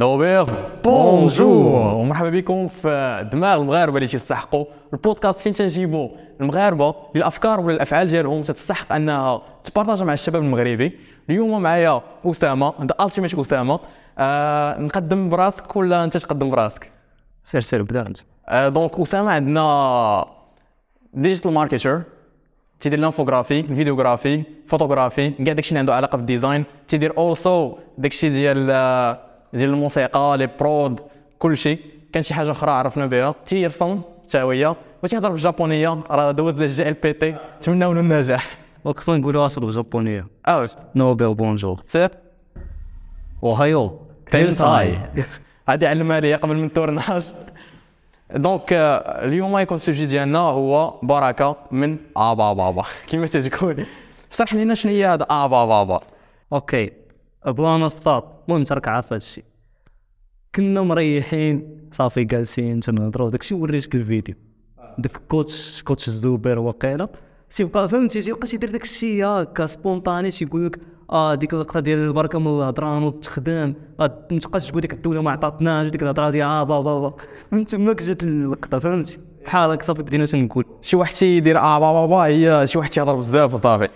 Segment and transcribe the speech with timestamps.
[0.00, 0.44] نوبير
[0.84, 6.08] bonjour ومرحبا بكم في دماغ المغاربه اللي تيستحقوا البودكاست فين تنجيبوا
[6.40, 10.98] المغاربه للافكار ولا الافعال ديالهم تستحق انها ت partage مع الشباب المغربي
[11.30, 13.80] اليوم معايا اسامه the ultimate اسامه
[14.18, 16.92] آه نقدم براسك ولا انت تقدم براسك
[17.42, 18.18] سير سير بدا انت
[18.48, 20.26] آه donc اسامه عندنا
[21.14, 22.02] digital marketer
[22.80, 27.78] تيدير ال infographie ال vidéographie photographie كاع داكشي اللي عنده علاقه بال design تيدير also
[27.98, 31.00] داكشي ديال آه، ديال الموسيقى لي برود
[31.38, 31.78] كلشي
[32.12, 33.34] كان شي حاجة أخرى عرفنا بها.
[33.44, 37.36] تيرسم حتى هي وتيهضر بالجابونيه راه دوز لها الجي إل بي تي.
[37.56, 42.10] نتمناو له النجاح وخصنا نقولوا أصل بالجابونيه آه نوبل بونجور سير.
[43.42, 44.00] وهايو.
[44.26, 44.98] كيلتاي
[45.68, 47.32] هذه علمها لي قبل من التورناج
[48.34, 52.82] دونك آه، اليوم يكون السوجي ديالنا هو بركة من آبا بابا.
[53.08, 53.86] كيما تتقول.
[54.30, 55.98] شرح لنا شنو هي هذا آبا بابا.
[56.52, 56.90] okay.
[57.46, 59.42] بلا نصاط المهم انت راك عارف هادشي
[60.54, 64.34] كنا مريحين صافي جالسين تنهضروا داكشي وريتك الفيديو.
[64.98, 67.08] داك ال coach coach الزوبير وقيلا
[67.50, 70.80] تيبقى فهمتي تيبقى تيدير داك الشيء هكا spontané تيقول لك
[71.10, 75.30] آه ديك اللقطه ديال البركة من الهضرة والتخدام آه ما تبقاش تقول ديك الدولة ما
[75.30, 77.16] عطاتناش ديك الهضرة ديال آه بابا بابا
[77.52, 80.64] من تماك جات اللقطة فهمتي؟ بحال هكا صافي بدينا تنقول.
[80.82, 83.88] شي واحد تيدير آه بابا بابا هي شي واحد تيهضر بزاف وصافي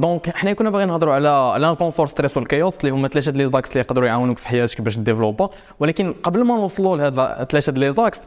[0.00, 3.70] donc حنا كنا باغيين نهضروا على l'inconfort stress وال chaos اللي هما ثلاثة les axes
[3.70, 8.20] اللي يقدروا يعاونوك في حياتك باش développer ولكن قبل ما نوصلوا لهاد ثلاثة les axes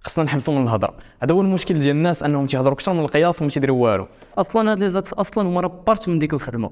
[0.00, 0.94] خصنا نحبسوا من الهضرة.
[1.22, 4.06] هذا هو المشكل ديال الناس أنهم تيهضروا أكثر من القياس وما تيديروا والو.
[4.38, 6.70] أصلا هاد les axes أصلا هما part من ديك الخدمة.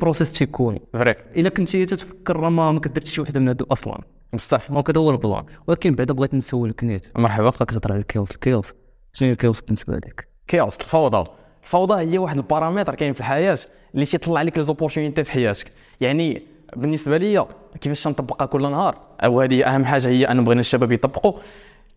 [0.00, 0.78] process تيكون.
[0.92, 4.00] vrai إلا كنتي تتفكر راه ما ما كديرش شي وحدة من هادو أصلا.
[4.32, 5.44] بصح donc هذا هو ال plan.
[5.66, 7.06] ولكن بعدا بغيت نسولك نيت.
[7.18, 7.50] مرحبا.
[7.50, 8.72] كتهضر على الكيوس الكيوس
[9.12, 11.30] شنو هي ال chaos بالنسبة لك؟ chaos الفوضى.
[11.62, 13.58] الفوضى هي واحد البارامتر كاين في الحياة
[13.94, 15.72] اللي تيطلع لك les opportunités في حياتك.
[16.00, 16.42] يعني
[16.76, 17.46] بالنسبة ليا
[17.80, 21.32] كيفاش تنطبقها كل نهار؟ أو هذه أهم حاجة هي أن بغينا الشباب يطبقوا.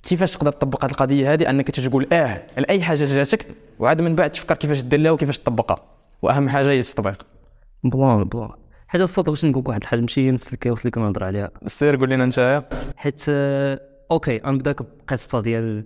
[0.04, 3.48] كيفاش تقدر تطبق هذه القضية هذه؟ أنك تقول آه لأي حاجة جاتك
[3.80, 5.78] وعاد من بعد تفكر كيفاش دير لها وكيفاش تطبقها.
[6.22, 7.26] وأهم حاجة هي التطبيق.
[7.84, 8.50] plan plan.
[8.88, 10.02] حاجة الصوت باش نقول واحد الحل.
[10.02, 11.52] ماشي نفس اللي كنهضر عليها.
[11.66, 12.64] سير قول لنا انت.
[12.96, 13.82] حيت آه،
[14.12, 15.86] okay غنبداك بقصة ديال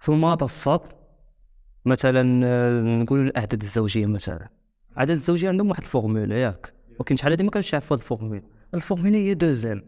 [0.00, 0.80] في les maths الساط.
[1.86, 4.48] مثلا آه، نقولوا الأعداد الزوجية مثلا.
[4.92, 6.72] الاعداد الزوجية عندهم واحد الفورمولا ياك.
[6.98, 8.42] ولكن شحال هادي ما كانش عارف ال formula
[8.74, 9.82] ال formula هي deux n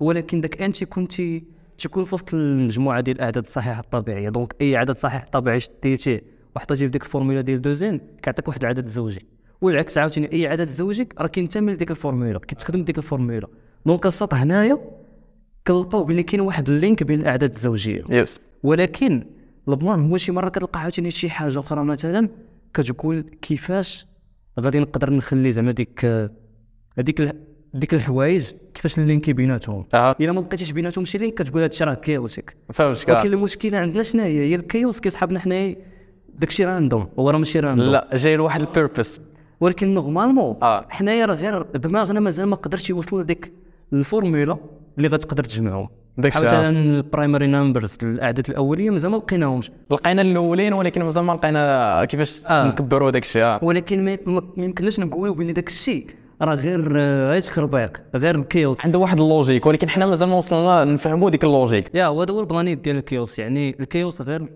[0.00, 1.44] ولكن داك انت كنتي
[1.78, 6.22] تكون في وسط المجموعة ديال الاعداد الصحيحه الطبيعيه donc أي عدد صحيح طبيعي شديتيه
[6.56, 9.26] وحطيتيه في ديك الفورمولا ديال deux n كيعطيك واحد العدد زوجي.
[9.60, 13.46] والعكس عاوتاني أي عدد زوجي راه كينتمي لديك الفورمولا كيتخدم ديك الفورمولا
[13.86, 14.78] donc الساط هنايا
[15.66, 18.04] كنلقاو بلي كاين واحد ال link بين الأعداد الزوجية.
[18.10, 19.24] yes ولكن
[19.68, 22.28] ال plan هو شي مرة كتلقى عاوتاني شي حاجة أخرى مثلا
[22.74, 24.06] كتقول كيفاش
[24.60, 26.04] غادي نقدر نخلي زعما ديك
[26.98, 27.36] هذيك
[27.74, 30.16] ديك الحوايج كيفاش ال link بيناتهم؟ آه.
[30.20, 32.56] إلا ما لقيتيش بيناتهم شي link كتقول هادشي راه كيوسك.
[32.72, 35.76] فهمتك ولكن المشكلة عندنا شنو هي هي ال chaos كيسحابنا حنايا
[36.34, 37.86] داكشي random هو راه ماشي random.
[37.86, 39.20] لا جاي لواحد ال purpose
[39.60, 40.86] ولكن normalement آه.
[40.88, 43.52] حنايا راه غير دماغنا مازال ما قدرش يوصلوا لديك
[43.92, 44.58] الفورمولا.
[44.96, 45.88] اللي غتقدر تجمعهم.
[46.18, 46.26] آه.
[46.26, 49.70] مثلا ال primary numbers الأعداد الأولية مازال ما لقيناهمش.
[49.90, 52.68] لقينا الأولين ولكن مازال ما لقينا كيفاش آه.
[52.68, 53.42] نكبروا داك الشيء.
[53.42, 56.06] آه ولكن ما يمكنناش نقولوا بلي داك الشيء.
[56.42, 58.76] راه غير آه، غير تخربيق غير ال chaos.
[58.84, 61.90] عنده واحد ال logic ولكن حنا مازال ما وصلنا نفهموا ديك ال logic.
[61.94, 64.48] يا هو هذا هو البلانيت ديال الكيوس يعني الكيوس غير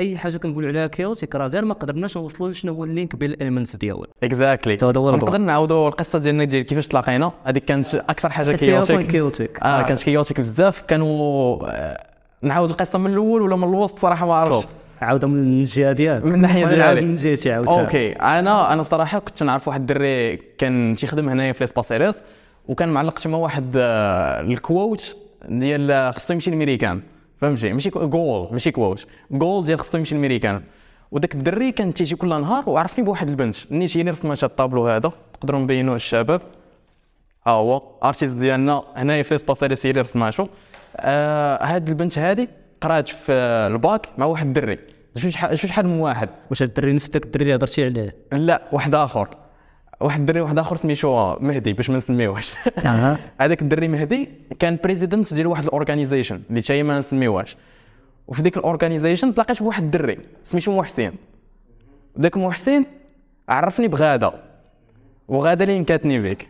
[0.00, 3.30] أي حاجة كنقولوا عليها chaotic راه غير ما قدرناش نوصلوا لشنو هو ال link بين
[3.30, 5.38] ال elements ديالها exactly هذا هو نقدر.
[5.38, 10.40] نعاودوا القصة ديالنا ديال كيفاش تلاقينا؟ هذيك كانت أكثر حاجة chaotic chaotic آه كانت chaotic
[10.40, 10.80] بزاف.
[10.80, 12.06] كانوا آه،
[12.42, 14.66] نعاود القصة من الأول ولا من الوسط؟ صراحة ما عرفتش.
[15.02, 16.24] عاوده من الجهه ديالك.
[16.24, 17.00] من الناحية وأنا ديالي.
[17.06, 18.12] من جهتي عاوتاني okay.
[18.12, 22.16] أنا أنا صراحة كنت نعرف واحد الدري كان تيخدم هنايا في l'espace LS
[22.68, 25.16] وكان معلق تما واحد آه، ال quote
[25.48, 27.00] ديال آه، خصو يمشي الميريكان
[27.44, 30.62] فهمتي ماشي جول ماشي quote goal ديال خصو يمشي الميريكان
[31.10, 33.56] وداك الدري كان تيجي كل نهار وعرفني بواحد البنت.
[33.72, 36.40] هي اللي رسمت هاد الطابلو هذا؟ نقدروا نبينوه للشباب.
[37.46, 40.46] ها هو artiste ديالنا هنايا في l'espace LS هي اللي رسماتو
[40.96, 42.48] آه هاد البنت هادي
[42.80, 44.78] قرات في الباك مع واحد الدري.
[45.54, 46.28] شو شحال من واحد.
[46.50, 49.28] واش الدري نفس داك الدري اللي هضرتي عليه؟ لا واحد آخر.
[50.04, 52.54] واحد الدري واحد آخر سميتو مهدي باش ما نسميوهش.
[53.40, 54.28] هذاك الدري مهدي
[54.58, 57.56] كان president ديال واحد ال organization اللي حتى هي ما نسميوهاش.
[58.28, 61.12] وفي ديك ال organization تلاقيت بواحد الدري سميتو محسن.
[62.20, 62.84] ذاك محسن
[63.48, 64.32] عرفني بغادة.
[65.28, 66.48] وغادة اللي كونيكتاتني بك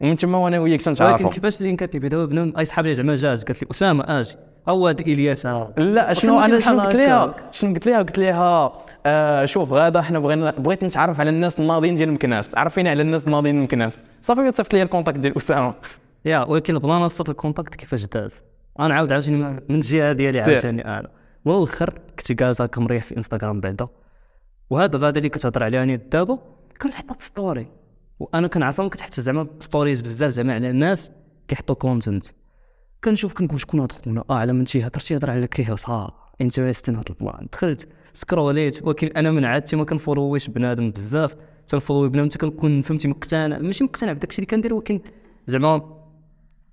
[0.00, 3.14] ومن تما وأنا وياك ولكن تنتعرفوا كيفاش اللي كانت بدا بنون أي صحاب لي زعما
[3.14, 4.36] جات قالت لي أسامة آجي.
[4.68, 5.72] هذاك إلياس ها.
[5.78, 7.34] لا شنو أنا شنو قلت لها.
[7.50, 8.72] شنو قلت لها قلت لها
[9.06, 12.54] آه شوف غاده إحنا بغينا بغيت نتعرف على الناس الناضين ديال مكناس.
[12.54, 14.02] عرفيني على الناس الناضين من مكناس.
[14.22, 15.74] صافي صيفط لي ال contact ديال اسامه
[16.24, 18.42] yeah ولكن ال plan وسط ال contact كيفاش داز.
[18.80, 20.40] أنا عاود عاوتاني من الجهة ديالي.
[20.40, 21.10] عاوتاني أنا.
[21.44, 23.86] من الآخر كنت جالس هكا مريح في إنستغرام بعدا.
[24.70, 26.38] وهاد الغاده اللي كتهضر عليها نيت دابا.
[26.82, 27.68] كنت حطات story
[28.20, 31.10] وأنا كنعرفها ما كتحط زعما stories بزاف زعما على الناس
[31.48, 32.26] كيحطوا content
[33.06, 37.04] كنشوف كنقول شكون هاد خونا؟ آه على من تيهضر تيهضر على chaos ها interesting هاد
[37.10, 41.36] ال plan دخلت سكروليت ولكن أنا من عادتي ما كنفولويش بنادم بزاف.
[41.68, 45.00] تنفولوي بنادم حتى كنكون فهمتي مقتنع ماشي مقتنع بداكشي اللي كندير ولكن
[45.46, 45.96] زعما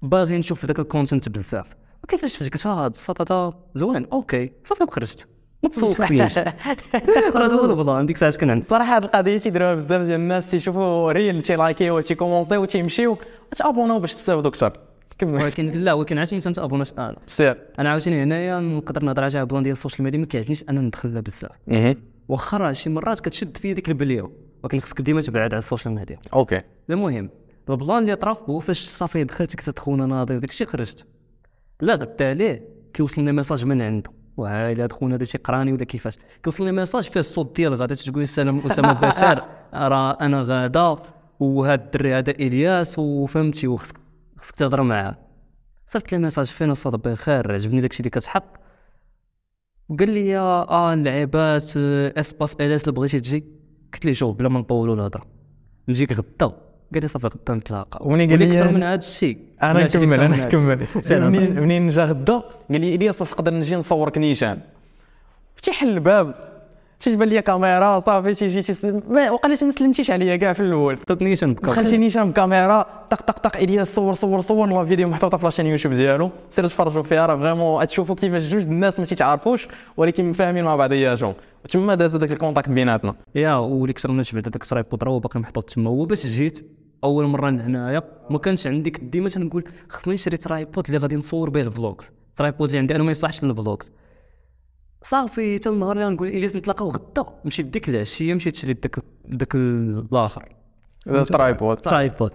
[0.01, 1.67] باغي نشوف داك ال content بزاف.
[2.03, 5.27] وكيفاش فاش قلت ها هاد الساط هذا زوين okay صافي خرجت.
[5.63, 9.73] ما تسوق فياش هذا هو ال plan ديك الساعة كان عندي صراحة هاد القضية تيديروها
[9.73, 13.17] بزاف ديال الناس تيشوفوا reel تيلايكيو تيكومونطيو تيمشيو.
[13.51, 14.73] وتابوناو باش تستافدوا أكثر.
[15.17, 15.33] كمل.
[15.33, 17.57] ولكن لا ولكن عرفتي ملي تنتابوناش أنا سير.
[17.79, 21.13] أنا عاوتاني هنايا نقدر نهضر على plan ديال ال social media ما كيعجبنيش أنا ندخل
[21.13, 21.51] لها بزاف.
[22.27, 24.31] واخا راه شي مرات كتشد فيا ديك البلية
[24.63, 26.19] ولكن خصك ديما تبعد على ال social media.
[26.33, 26.61] okay.
[26.89, 27.29] المهم
[27.69, 31.05] ال plan اللي طرا هو فاش صافي دخلت كنت خونا ناضي وداك الشيء خرجت.
[31.81, 34.11] لا غدا عليه كيوصلني message من عنده.
[34.39, 36.17] هاد خونا هذا شي قراني ولا كيفاش.
[36.43, 40.95] كيوصلني message فيه الصوت ديال غادا تقول السلام أسامة بشار راه أنا غادا
[41.39, 44.02] وهاد الدري هذا إلياس وفهمتي وخصك
[44.43, 45.15] خصك تهضر معاه.
[45.87, 48.43] صيفط لي message فين الساط بخير عجبني داكشي اللي كتحط.
[49.89, 53.43] وقال لي آه اللعيبات آه، espace LS اللي بغيتي تجي.
[53.93, 55.25] قلت ليه شوف بلا ما نطولوا الهضرة.
[55.89, 56.45] نجيك غدا.
[56.93, 57.99] قال لي صافي غدا نتلاقى.
[58.01, 59.37] ومنين قال لي أكثر من هذا الشيء.
[59.63, 60.45] أنا نكمل أنا.
[60.45, 60.87] نكمل.
[61.29, 62.33] منين منين جا غدا؟
[62.71, 64.59] قال لي إلياس واش نقدر نجي نصورك نيشان.
[65.61, 66.52] تيحل الباب.
[67.03, 71.35] تيجبان لي كاميرا صافي تيجي تيسلم ما وقيلاش ما سلمتيش عليا كاع في الأول؟ عطاتني
[71.35, 75.43] شنبكا دخلتي نيشان بكاميرا طق طق طق الياس صور صور صور la vidéo محطوطة في
[75.43, 76.29] la chaîne يوتيوب ديالو.
[76.49, 79.67] سيروا تفرجوا فيها راه vraiment تشوفوا كيفاش جوج الناس ما تيتعارفوش
[79.97, 81.33] ولكن فاهمين مع بعضياتهم.
[81.65, 83.15] وتما داز هذاك ال contact بيناتنا.
[83.35, 85.89] yeah واللي كثر من شبعت هذاك ال tripod راه هو باقي محطوط تما.
[85.89, 86.69] هو باش جيت
[87.03, 91.61] أول مرة لهنايا ما كانش عندي ديما تنقول خصني نشري tripod اللي غادي نصور به
[91.61, 93.91] ال vlog ال tripod اللي عندي أنا ما يصلحش لل vlogs
[95.03, 97.25] صافي حتى النهار اللي غنقول إلياس نتلاقاو غدا.
[97.45, 100.45] مشيت ديك العشية مشيت شريت داك داك الآخر.
[101.07, 102.31] ال tripod tripod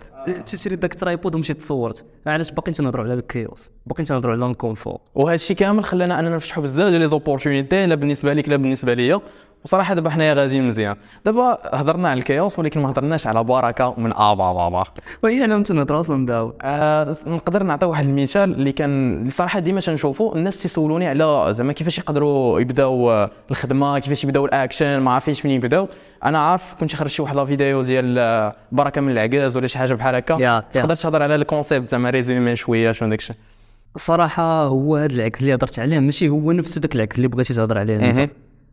[0.46, 2.04] تشري داك ال tripod ومشيت تصورت.
[2.26, 6.20] علاش باقيين تنهضروا على ال chaos؟ باقيين تنهضروا على ال confort وهذا الشيء كامل خلانا
[6.20, 9.20] أننا نفتحوا بزاف ديال les opportunités لا بالنسبة لك لا بالنسبة ليا.
[9.64, 10.96] وصراحة دابا حنايا غاديين مزيان.
[11.24, 14.84] دابا هضرنا على ال chaos ولكن ما هضرناش على بركة من ابا بابا
[15.22, 19.80] وهي أنا تنهضر أصلا داو آه نقدر نعطي واحد المثال اللي كان اللي صراحة ديما
[19.80, 25.56] تنشوفو الناس تيسولوني على زعما كيفاش يقدروا يبداو الخدمة كيفاش يبداو الأكشن ما عارفينش منين
[25.56, 25.88] يبداو.
[26.24, 29.94] أنا عارف كنت خرجت شي واحد la vidéo ديال بركة من العكاز ولا شي حاجة
[29.94, 30.60] بحال هكا.
[30.60, 33.34] تقدر تهضر على ال concept زعما résumé شوية شنو داكشي؟
[33.96, 37.28] صراحة هو هذا ال chaos اللي هضرت عليه ماشي هو نفس ذاك ال chaos اللي
[37.28, 38.30] بغيتي تهضر عليه أنت.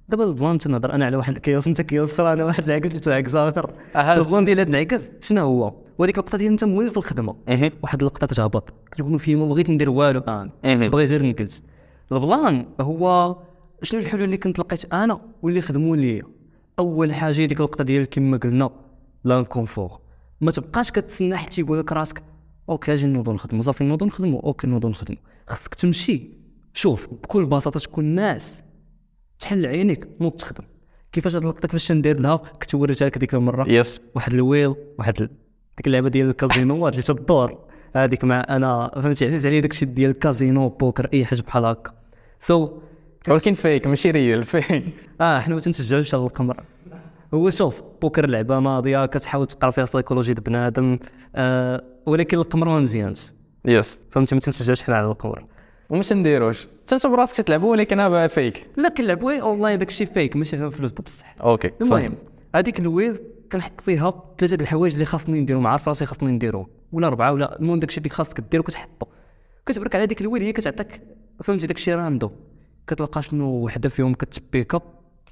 [0.09, 3.07] دابا ال plan تنهضر أنا على واحد الكيوس انت كيوس أنا واحد ال chaos انت
[3.07, 3.73] chaos اخر.
[3.95, 7.35] ال plan ديال هذا ال chaos شنو هو؟ وهذيك اللقطة ديال أنت مولي في الخدمة.
[7.47, 7.71] مهم.
[7.83, 10.19] واحد اللقطة كتهبط كتقول فيه ما بغيت ندير والو.
[10.19, 10.89] أنا مهم.
[10.89, 11.63] بغيت غير نجلس.
[12.11, 13.35] ال plan هو
[13.83, 16.23] شنو الحلول اللي كنت لقيت أنا واللي خدموا ليا؟
[16.79, 18.69] أول حاجة ديك اللقطة ديال كما قلنا
[19.23, 19.99] la confort
[20.41, 22.23] ما تبقاش كتسنى حتى يقول لك راسك
[22.69, 23.61] OK أجي نوضو نخدمو.
[23.61, 24.39] صافي نوضو نخدمو.
[24.39, 25.17] OK نوضو نخدمو.
[25.47, 26.29] خصك تمشي.
[26.73, 28.63] شوف بكل بساطة تكون ناس
[29.39, 30.63] تحل عينيك نوض تخدم
[31.11, 33.69] كيفاش هاد اللقطة كيفاش ندير لها؟ كنت وريتها لك ديك المرة.
[33.71, 35.29] yes واحد ال wheel واحد ال-
[35.77, 37.57] ديك اللعبة ديال الكازينو اللي تدور.
[37.95, 41.91] هذيك مع أنا فهمتي؟ عزيز علي داكشي ديال الكازينو بوكر أي حاجة بحال هكا
[42.39, 42.69] so
[43.27, 44.83] ولكن fake ماشي ريال fake
[45.21, 46.63] آه حنا ما تنشجعوش على القمار.
[47.33, 50.99] هو شوف بوكر لعبة ماضية كتحاول تقرأ فيها سيكولوجي بنادم.
[51.35, 53.33] آه ولكن القمار ما مزيانش.
[53.65, 55.45] yes فهمتي؟ ما تنشجعوش حنا على القمار.
[55.89, 60.91] وما تنديروش انت براسك تلعبوا ولكن هذا fake لا كنلعبوا اونلاين داكشي fake ماشي فلوس
[60.91, 61.35] بصح.
[61.41, 62.13] OK المهم
[62.55, 63.19] هذيك ال wheel
[63.51, 65.67] كنحط فيها ثلاثة الحوايج اللي خاصني نديرهم.
[65.67, 66.67] عارف راسي خاصني نديرهم.
[66.91, 69.05] ولا اربعه ولا المهم داكشي اللي خاصك دير وكتحطو
[69.65, 71.01] كتبرك على ديك ال wheel هي كتعطيك
[71.43, 72.31] فهمتي داكشي random
[72.87, 74.81] كتلقى شنو وحدة فيهم كتبيكا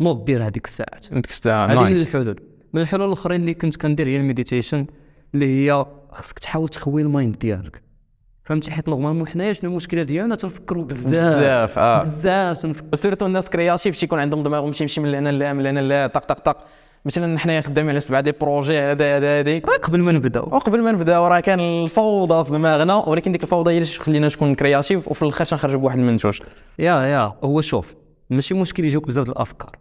[0.01, 1.11] نوض دير هذيك الساعات.
[1.11, 2.39] انت كستا هذه من الحلول.
[2.73, 4.85] من الحلول الأخرين اللي كنت كندير هي ال meditation
[5.33, 7.81] اللي هي خصك تحاول تخوي ال mind ديالك.
[8.43, 11.07] فهمتي؟ حيت normalement حنايا شنو المشكلة ديالنا؟ تنفكروا بزاف.
[11.09, 12.03] بزاف آه.
[12.03, 15.79] بزاف تنفكروا و surtout الناس créatif تيكون عندهم دماغهم تيمشي من لهنا لهنا من لهنا
[15.79, 16.57] لهنا طق طق طق.
[17.05, 20.43] مثلا حنايا خدامين على سبعة des projets هذا هذا هذه راه قبل ما نبداو.
[20.51, 24.55] وقبل ما نبداو راه كان الفوضى في دماغنا ولكن ديك الفوضى هي اللي خلينا نكون
[24.55, 26.39] créatif وفي الآخر تنخرجوا بواحد المنتوج.
[26.79, 27.33] yeah yeah.
[27.43, 27.95] هو شوف
[28.29, 29.71] ماشي مشكل يجيوك بزاف الأفكار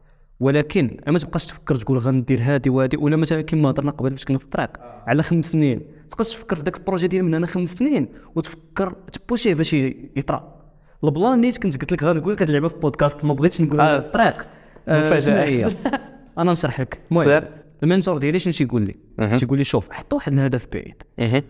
[0.40, 4.38] ولكن ما تبقاش تفكر تقول غندير هادي وهادي ولا مثلا كما هضرنا قبل فاش كنا
[4.38, 4.70] في الطريق
[5.06, 5.80] على خمس سنين.
[6.12, 10.62] تبقاش تفكر في ذاك ال projet ديال من هنا خمس سنين وتفكر تبوشيه باش يطرا.
[11.04, 13.98] ال plan نيت كنت قلت لك غنقول اللعبه في بودكاست ما بغيتش نقولها آه.
[13.98, 14.46] في الطريق
[14.88, 15.68] آه، هي؟
[16.38, 17.42] أنا نشرح لك المهم.
[17.82, 18.96] ال mentor ديالي شنو تيقول لي.
[19.36, 21.02] تيقول لي شوف حط واحد الهدف بعيد.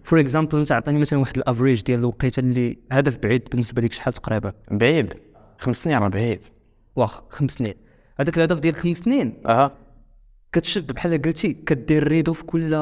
[0.04, 3.92] for example أنت عطيني مثلا واحد ال average ديال الوقيتة اللي هدف بعيد بالنسبة لك
[3.92, 5.14] شحال تقريبا؟ بعيد.
[5.58, 6.44] خمس سنين راه بعيد.
[6.96, 7.74] واخا خمس سنين.
[8.20, 9.72] هذاك الهدف ديال خمس سنين؟ أها.
[10.52, 12.74] كتشد بحال قلتي كدير rideau في كل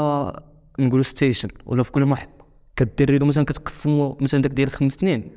[0.80, 2.46] نقولوا station ولا في كل محطه
[2.76, 5.30] كدير rideau مثلا كتقسمو مثلا داك ديال خمس سنين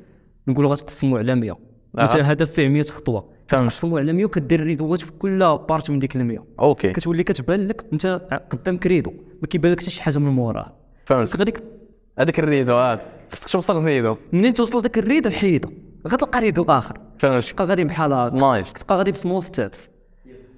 [0.48, 1.58] نقولوا غتقسمو على 100
[1.94, 3.20] مثلا هدف فيه 100 خطوة.
[3.48, 3.62] فهمت.
[3.62, 6.92] كتقسمو على 100 وكدير rideau ات في كل part من ديك ال 100 OK.
[6.92, 8.06] كتولي كتبان لك أنت
[8.50, 9.12] قدامك rideau
[9.42, 11.36] ما كيبان لك حتى شي حاجة من موراها فهمت.
[11.36, 11.62] غاديك
[12.18, 15.68] هذاك ال rideau هذا خصك توصل لل rideau منين توصل لذاك ال rideau حيدو
[16.08, 17.00] غتلقى rideau آخر.
[17.18, 17.44] فهمت.
[17.44, 19.90] تبقى غادي بحال هكا nice تبقى غادي ب small steps.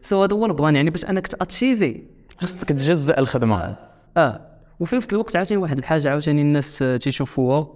[0.00, 2.02] so هذا هو ال plan يعني باش أنك ت achieve ي
[2.38, 3.76] خصك تجزء الخدمة.
[4.16, 4.55] آه.
[4.80, 7.68] وفي نفس الوقت عاوتاني واحد الحاجة عاوتاني الناس آه، تيشوفوها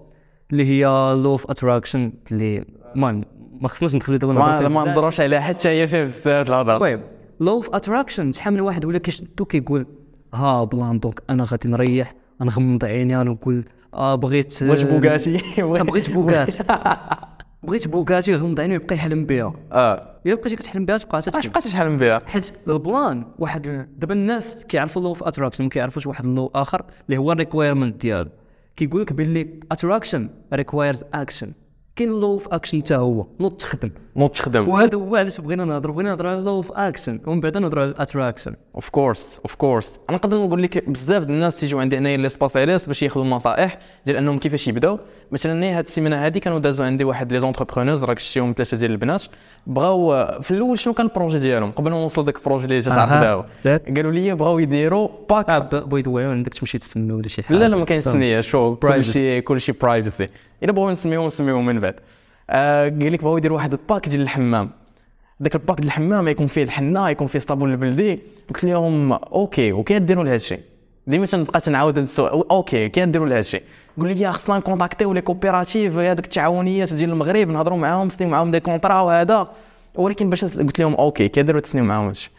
[0.53, 0.85] اللي هي
[1.23, 2.65] law of attraction اللي
[2.95, 3.25] المهم
[3.61, 4.33] ما خصناش ندخلو دابا
[4.69, 4.93] ما.
[4.93, 6.77] نضروش عليها حتى هي فيها بزاف الهضرة.
[6.77, 7.01] المهم
[7.41, 9.87] law of attraction شحال من واحد ولا كيشدو كيقول
[10.35, 13.65] ها plan donc أنا غادي نريح نغمض عيني نقول
[13.95, 16.59] آه بغيت واش Bugatti؟ آه، بغيت Bugatti.
[17.63, 20.11] بغيت Bugatti غمض عيني ويبقى يحلم بها آه.
[20.27, 24.65] الا بقيتي كتحلم بها تبقى تتحلم بقيت تحلم بها حيت ال plan واحد دابا الناس
[24.67, 28.31] كيعرفوا law of attraction ما كيعرفوش واحد ال law آخر اللي هو ال requirement ديالو.
[28.77, 31.53] كيقول لك باللي attraction requires action
[32.01, 33.27] كاين law of action حتى هو.
[33.41, 33.91] نوض تخدم.
[34.17, 34.69] نوض تخدم.
[34.69, 37.93] وهذا هو علاش بغينا نهضروا بغينا نهضروا على law of action ومن بعد نهضروا على
[37.93, 41.99] ال attraction of course of course أنا نقدر نقول لك بزاف ديال الناس تيجيو عندي
[41.99, 44.99] هنايا l'espace ايريس باش ياخذوا النصائح ديال أنهم كيفاش يبداو.
[45.33, 49.25] مثلا هاد السيمانة هذه كانوا دازوا عندي واحد les entrepreneurs راك شفتيهم ثلاثة ديال البنات.
[49.67, 52.83] بغاو في الأول شنو كان ال projet ديالهم؟ قبل ما نوصل داك ال projet اللي
[52.83, 53.13] تعرف.
[53.13, 53.45] داو
[53.97, 57.69] قالوا لي بغاو يديروا pack by the way عندك تمشي تسمي ولا شي حاجة لا
[57.69, 58.77] لا ما كاينش تسميه شو.
[58.77, 60.29] كلشي كلشي privacy
[60.63, 61.95] إلا بغاو نسميوهم نسميوهم من بعد.
[62.51, 64.71] آه قال لك بغاو يديروا واحد ال pack ديال الحمام
[65.43, 68.23] ذاك ال pack الحمام يكون فيه الحنه يكون فيه الصابون البلدي.
[68.49, 70.61] قلت لهم OK وكي ديروا لهذا الشيء؟
[71.07, 73.63] ديما تنبقى تنعاود السؤال OK كي ديروا لهذا الشيء؟
[73.99, 78.51] قول لي يا خصنا نكونتاكتيو les coopératives هذوك التعاونيات ديال المغرب نهضروا معاهم نسنيو معاهم
[78.51, 79.51] des contrats وهذا.
[79.95, 82.31] ولكن باش قلت لهم OK كي ديروا تسنيو معاهم هادشي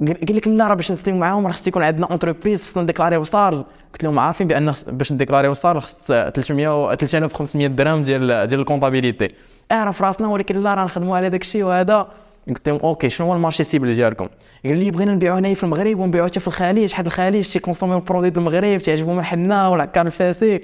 [0.00, 3.54] قال لك لا راه باش نستلم معاهم راه خص يكون عندنا entreprise خصنا نديكلاريو SARL
[3.92, 8.65] قلت لهم عارفين بأن باش نديكلاريو SARL خص 300 و 3500 درهم ديال ديال ال
[8.65, 9.28] comptabilité
[9.72, 12.06] اعرف راسنا ولكن لا راه نخدموا على داك الشيء وهذا.
[12.48, 14.28] قلت لهم OK شنو هو ال marché cible ديالكم؟
[14.64, 16.92] قال لي بغينا نبيعوا هنايا في المغرب ونبيعوا حتى في الخليج.
[16.92, 20.56] حيت الخليج تيكونسوميو ال produit ديال المغرب تعجبهم الحنه والعكار الفاسي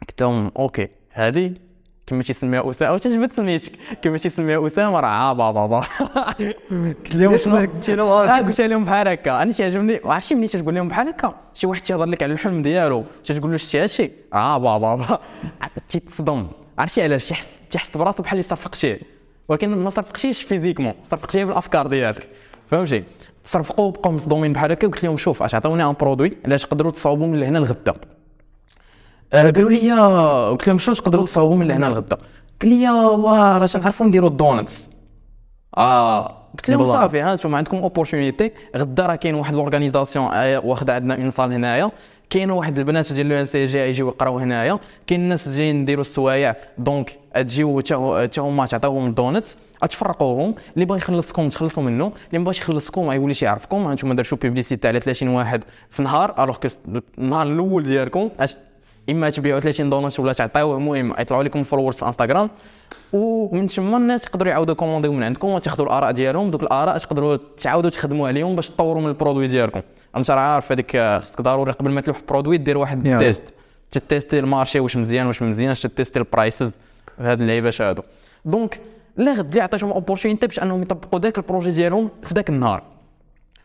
[0.00, 1.52] قلت لهم OK هذه
[2.08, 3.72] كما تيسميها اسامه واش عجبت سميتك.
[4.02, 5.80] كما تيسميها اسامه راه عابا بابا
[6.70, 9.42] قلت لهم شنو؟ قلت لهم قلت لهم بحال هكا.
[9.42, 13.04] أنا تيعجبني عرفتي ملي تتقول لهم بحال هكا؟ شي واحد تيهضر لك على الحلم ديالو
[13.24, 15.18] تتقول له شتي هادشي؟ عابا بابا
[15.88, 16.46] تيتصدم
[16.78, 19.00] عرفتي علاش؟ تيحس تيحس براسو بحال اللي صفقتيه.
[19.48, 22.28] ولكن ما صفقتيش physiquement صفقتيه بالأفكار ديالك.
[22.66, 23.04] فهمتي؟
[23.44, 24.88] تصرفقوا بقاو مصدومين بحال هكا.
[24.88, 27.92] قلت لهم شوف أش عطاوني un produit علاش تقدروا تصاوبوا من لهنا لغدا.
[27.92, 28.17] آه،
[29.32, 29.92] قالوا لي
[30.50, 32.16] قلت لهم شنو تقدروا تصاوبوا من لهنا لغدا
[32.62, 34.90] قال لي واه راه تنعرفوا نديروا ال donuts.
[35.76, 36.84] آه قلت لهم.
[36.84, 40.24] صافي ها أنتم عندكم opportunity غدا راه كاين واحد l'organisation
[40.64, 41.90] واخده عندنا une salle هنايا.
[42.30, 44.78] كاين واحد البنات ديال ENCG يجيو يقراو هنايا.
[45.06, 46.54] كاين الناس جايين نديروا السوايع.
[46.78, 49.56] donc تجيو حتى هما تعطيوهم ال donuts
[49.90, 52.12] تفرقوهم اللي بغى يخلصكم تخلصوا منه.
[52.28, 53.86] اللي ما بغاش يخلصكم ما يوليش يعرفكم.
[53.86, 56.68] أنتم درتوا publicité على 30 واحد في نهار الغ كو
[57.18, 58.30] النهار الأول ديالكم
[59.10, 62.50] إما تبيعوا 30 donuts ولا تعطيوه المهم يطلعوا لكم followers في انستغرام
[63.12, 66.50] ومن تما الناس يقدروا يعاودوا commandéو من عندكم وتاخذوا الآراء ديالهم.
[66.50, 69.80] دوك الآراء تقدروا تعاودوا تخدموا عليهم باش تطوروا من ال produit ديالكم.
[70.16, 73.18] أنت راه عارف هذيك خصك ضروري قبل ما تلوح produit دير واحد Yeah.
[73.18, 73.42] test
[73.90, 76.78] ت testé ال marché واش مزيان واش مزيانش ت testé ال prices
[77.18, 78.02] هاد اللعيبات هادو
[78.44, 78.80] donc
[79.16, 82.82] لا غد اللي عطيتهم opportunité باش أنهم يطبقوا ذاك ال projet ديالهم في ذاك النهار.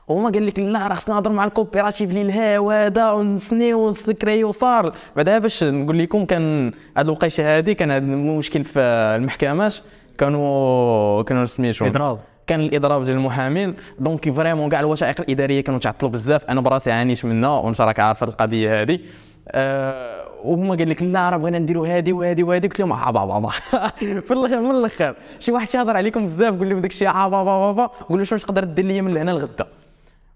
[0.07, 4.51] وهما قال لك لا راه خصنا نهضر مع ال coopérative اللي لها وهذا ونسنيو ونسكريو
[4.51, 9.75] صار بعدها باش نقول لكم كان هاد الوقيته هادي كان هاد المشكل في المحكمات
[10.17, 13.75] كانوا كانوا سميتهم اضراب كان الإضراب ديال المحامين.
[13.99, 16.45] donc vraiment كاع الوثائق الإدارية كانوا تعطلوا بزاف.
[16.45, 18.99] أنا براسي عانيت منها وانت راك عارف هاد القضية هذه
[19.47, 23.49] أه وهما قال لك لا راه بغينا نديروا هذه وهذه وهذه قلت لهم عابا بابا
[24.27, 27.85] في الآخر من الآخر شي واحد تيهضر عليكم بزاف قول له داك الشيء عابا بابا
[27.85, 29.67] قول له شنو تقدر دير لي من هنا لغدا؟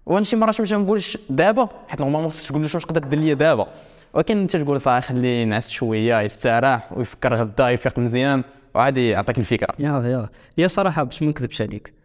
[0.08, 3.18] وأنا شي مرات ما نقولش دابا حيت normalement ما خصكش تقول له شنو تقدر دير
[3.18, 3.66] لي دابا.
[4.14, 9.74] ولكن انت تقول صافي خليه ينعس شوية يستراح ويفكر غدا يفيق مزيان وعادي يعطيك الفكرة.
[9.78, 10.28] يا يا.
[10.58, 11.98] يا صراحة باش ما نكذبش عليك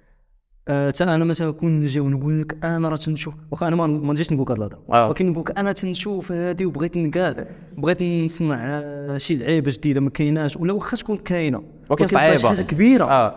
[0.68, 4.32] آه، حتى أنا مثلا كون نجي ونقول لك أنا راه تنشوف واخا أنا ما نجيش
[4.32, 5.08] نقول لك هذا آه.
[5.08, 10.10] ولكن نقول لك أنا تنشوف هذه وبغيت نقاد بغيت نصنع آه، شي لعيبة جديدة ما
[10.10, 11.64] كايناش ولا واخا تكون كاينة.
[11.90, 12.08] ولكن.
[12.08, 13.06] شي حاجة كبيرة.
[13.06, 13.36] آه.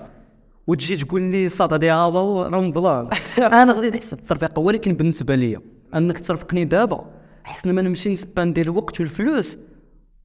[0.66, 2.18] وتجي تقول لي الصاد هذه هذا
[2.49, 3.08] رمضان
[3.62, 5.58] أنا غادي نحسب الترفيق ولكن بالنسبة لي
[5.94, 7.04] أنك ترفقني دابا
[7.46, 9.58] احسن ما نمشي نسباندي الوقت والفلوس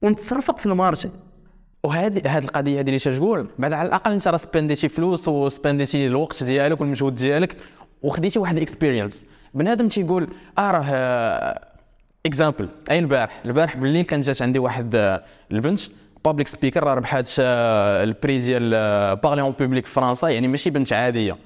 [0.02, 1.08] ونترفق في ال marché.
[1.84, 6.42] وهذه هذه القضية هذه اللي تقول بعد على الأقل أنت راه سبانديتي فلوس وسبانديتي الوقت
[6.42, 7.56] ديالك والمجهود ديالك
[8.02, 10.26] وخديتي واحد experience بنادم تيقول
[10.58, 10.84] آه راه
[12.26, 15.80] exemple أي البارح؟ البارح بالليل كان جات عندي واحد آه، البنت
[16.24, 18.70] public speaker راه ربحات آه، ال prix ديال
[19.16, 21.36] parler en public في فرنسا يعني ماشي بنت عادية.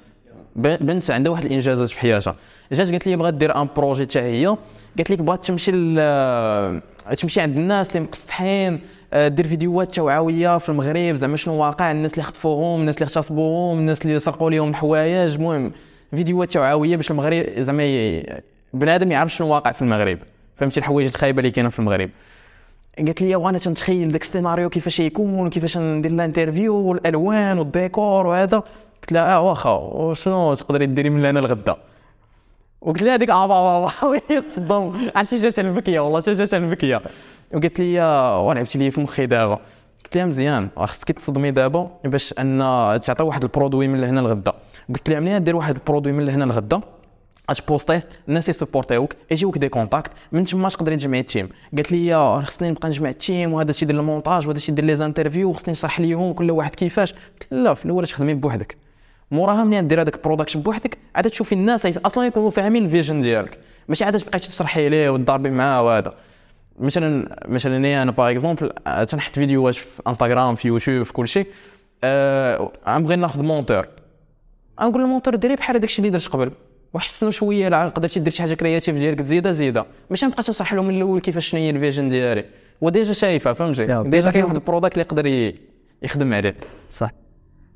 [0.56, 2.36] بنت عندها واحد الإنجازات في حياتها.
[2.72, 4.46] جات قالت لي بغات دير un projet حتى هي.
[4.96, 6.80] قالت لك بغات تمشي آه،
[7.18, 8.80] تمشي عند الناس اللي مقصحين
[9.12, 11.14] آه، دير فيديوهات توعوية في المغرب.
[11.14, 15.34] زعما شنو واقع؟ الناس اللي خطفوهم الناس اللي اغتصبوهم الناس اللي سرقوا لهم الحوايج.
[15.34, 15.72] المهم
[16.10, 18.22] فيديوهات توعوية باش المغرب زعما
[18.74, 20.18] بنادم يعرف شنو واقع في المغرب.
[20.56, 22.10] فهمتي الحوايج الخايبة اللي كاينة في المغرب.
[22.98, 28.56] قالت لي وأنا تنتخيل داك السيناريو كيفاش يكون وكيفاش ندير ال interview والألوان والديكور وهذا.
[29.02, 31.76] قلت لها آه واخا وشنو تقدري ديري من هنا لغدا؟
[32.80, 34.92] وقلت لها هذيك آه والله وهي تصدم.
[35.16, 37.02] عرفتي جات البكية والله جات البكية.
[37.54, 39.58] وقالت لي آه، ولعبتي لي في مخي دابا.
[40.04, 42.58] قلت لها مزيان خصك تصدمي دابا باش أن
[43.02, 44.52] تعطي واحد produit من لهنا لغدا.
[44.88, 46.80] قلت لها ملي دير واحد ال produit من لهنا لغدا؟
[47.50, 51.92] غت posterيه الناس ي supporterيوك يجيوك des contacts من تما تقدري تجمعي ال team قالت
[51.92, 54.96] لي راه خصني نبقى نجمع ال team وهذا الشيء يدير المونتاج وهذا الشيء يدير لي
[54.96, 58.76] interviews وخصني نشرح ليهم كل واحد كيفاش قلت لا في الأول تخدمي بوحدك
[59.30, 63.20] موراها ملي دير هذاك ال production بوحدك عاد تشوفي الناس أصلا يكونوا فاهمين ال vision
[63.20, 66.14] ديالك ماشي عاد تبقاي تشرحي ليه وتضاربي معاه وهذا
[66.78, 68.70] مثلا مثلا أنا باغ exemple
[69.08, 71.46] تنحط فيديوهات في انستغرام في يوتيوب في كل شيء
[72.04, 72.70] أه
[73.16, 73.88] ناخذ monteur
[74.80, 76.50] غنقول لل monteur ديري بحال داكشي اللي درت قبل
[76.96, 80.88] وحسنوا شوية لا قدرتي دير شي حاجة creative ديالك تزيدها زيدها ماشي نبقى تنشرح لهم
[80.88, 82.44] من الأول كيفاش شنو هي ال vision ديالي.
[82.80, 85.54] و déjà شايفة فهمتي؟ déjà كاين واحد ال product اللي يقدر
[86.02, 86.54] يخدم عليه.
[86.90, 87.10] صح.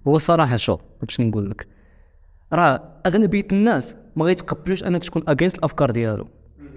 [0.08, 1.66] هو الصراحه شوف واش نقول لك؟
[2.52, 6.28] راه أغلبية الناس ما غيتقبلوش أنك تكون against الأفكار ديالو.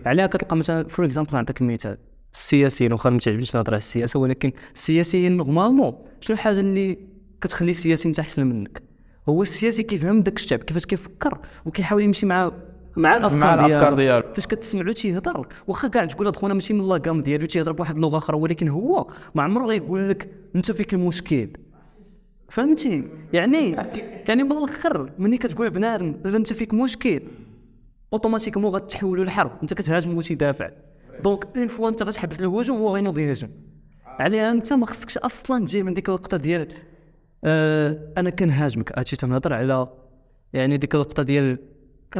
[0.05, 1.97] عليها كتلقى مثلا for example نعطيك مثال.
[2.33, 6.97] السياسيين واخا ما تعجبنيش نهضر على السياسة ولكن السياسيين normalement شنو الحاجة اللي
[7.41, 8.92] كتخلي السياسي انت احسن منك؟
[9.29, 12.51] هو السياسي كيفهم داك الشعب كيفاش كيفكر وكيحاول يمشي مع
[12.97, 14.33] مع الافكار مع الأفكار ديالو.
[14.33, 17.95] فاش كتسمعو تيهضر واخا كاع تقول هاد خونا ماشي من la gamme ديالو تيهضر بواحد
[17.95, 21.49] اللغة أخرى ولكن هو ما عمره غيقول لك أنت فيك المشكل.
[22.49, 23.71] فهمتي؟ يعني
[24.27, 27.21] يعني من الآخر ملي كتقول بنادم إذا أنت فيك مشكل
[28.13, 30.69] automatiquement غتحولوا لحرب أنت كتهاجم وتدافع.
[31.23, 33.49] donc en fait أنت غتحبس الهجوم هو غينوض يهاجم
[34.05, 36.67] عليها أنت ما خصكش أصلا تجي من ديك اللقطه ديال
[37.45, 39.87] آه أنا كنهاجمك هادشي تنهضر على
[40.53, 41.57] يعني ديك اللقطه ديال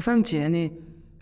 [0.02, 0.74] فهمتي؟ يعني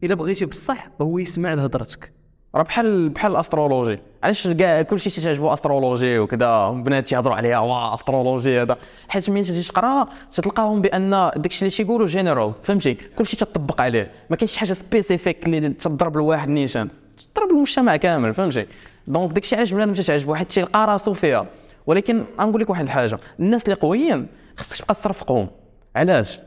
[0.04, 2.12] إلا بغيتي بصح هو يسمع لهضرتك.
[2.56, 4.00] راه بحال بحال ال astrology.
[4.24, 8.78] علاش كاع كلشي تيعجبو astrology وكذا؟ البنات تيهضروا عليها واه astrology هذا.
[9.10, 14.12] حيت ملي تجي تقراها تتلقاهم بأن داكشي اللي تيقولوا général فهمتي؟ كلشي تطبق عليه.
[14.30, 16.90] ما كاينش حاجة spécifique اللي تضرب لواحد نيشان.
[17.36, 18.66] تضرب المجتمع كامل فهمتي؟
[19.08, 21.48] donc داكشي علاش بنادم تتعجبو؟ حيت تيلقى راسو فيها.
[21.86, 25.47] ولكن غنقول لك واحد الحاجة الناس اللي قويين خصك تبقى تصرفقهم
[25.96, 26.39] علاش؟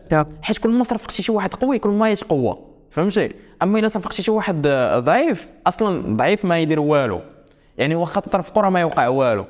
[0.43, 2.59] حيت كل ما صرفقتي شي واحد قوي كل ما يتقوى
[2.91, 4.69] فهمتي؟ أما إلا صرفقتي شي واحد
[4.99, 7.21] ضعيف أصلا ضعيف ما يدير والو.
[7.79, 9.45] يعني واخا تصرفقوا راه ما يوقع والو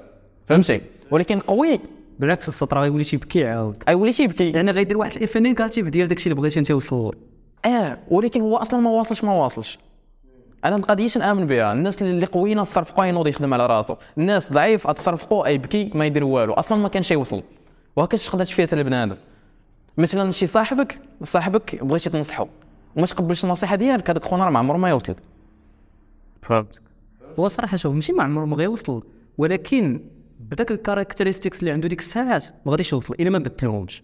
[0.47, 1.81] فهمتي؟ ولكن قوي.
[2.19, 6.41] بالعكس السطر غيولي تيبكي عاود ايولي تيبكي يعني غيدير واحد effet négatif ديال داكشي اللي
[6.41, 7.15] بغيتي أنت توصل
[7.65, 9.79] آه ولكن هو أصلا ما واصلش ما واصلش.
[10.65, 15.49] أنا القضية نامن بها الناس اللي قويين تصرفقوا ينوض يخدم على راسو الناس ضعيف تصرفقوا
[15.49, 16.53] يبكي ما يدير والو.
[16.53, 17.43] أصلا ما كانش يوصل
[17.97, 19.17] وهكاش تقدر تفيري البنادم.
[19.99, 22.47] مثلا شي صاحبك صاحبك بغيتي تنصحو.
[22.97, 25.15] وما تقبلش النصيحة ديالك هذاك خونا راه ما عمره ما يوصل.
[26.43, 26.79] فهمت
[27.39, 29.03] هو صراحة شوف ماشي ما عمره ما غيوصل.
[29.39, 30.01] ولكن
[30.41, 34.03] بداك ال characteristics اللي عنده ديك الساعات ما غاديش يوصل إلا ما بدلهمش.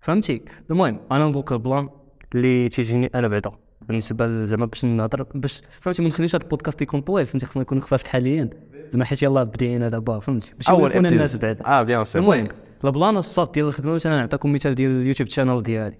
[0.00, 1.88] فهمتي؟ المهم أنا نقولك ال plan
[2.34, 3.65] اللي تيجيني أنا بعدا.
[3.88, 7.82] بالنسبة زعما باش نهضر باش فهمتي ما نخليش هذا البودكاست يكون طويل فهمتي؟ خصنا نكونوا
[7.82, 8.50] خفاف حاليا.
[8.90, 11.12] زعما حيت يلاه بدينا دابا فهمتي؟ باش ابتداء.
[11.12, 12.48] الناس بعدا آه bien sûr المهم
[12.84, 15.98] ال plan الصاد ديال الخدمة مثلا نعطيكم مثال ديال ال YouTube channel ديالي.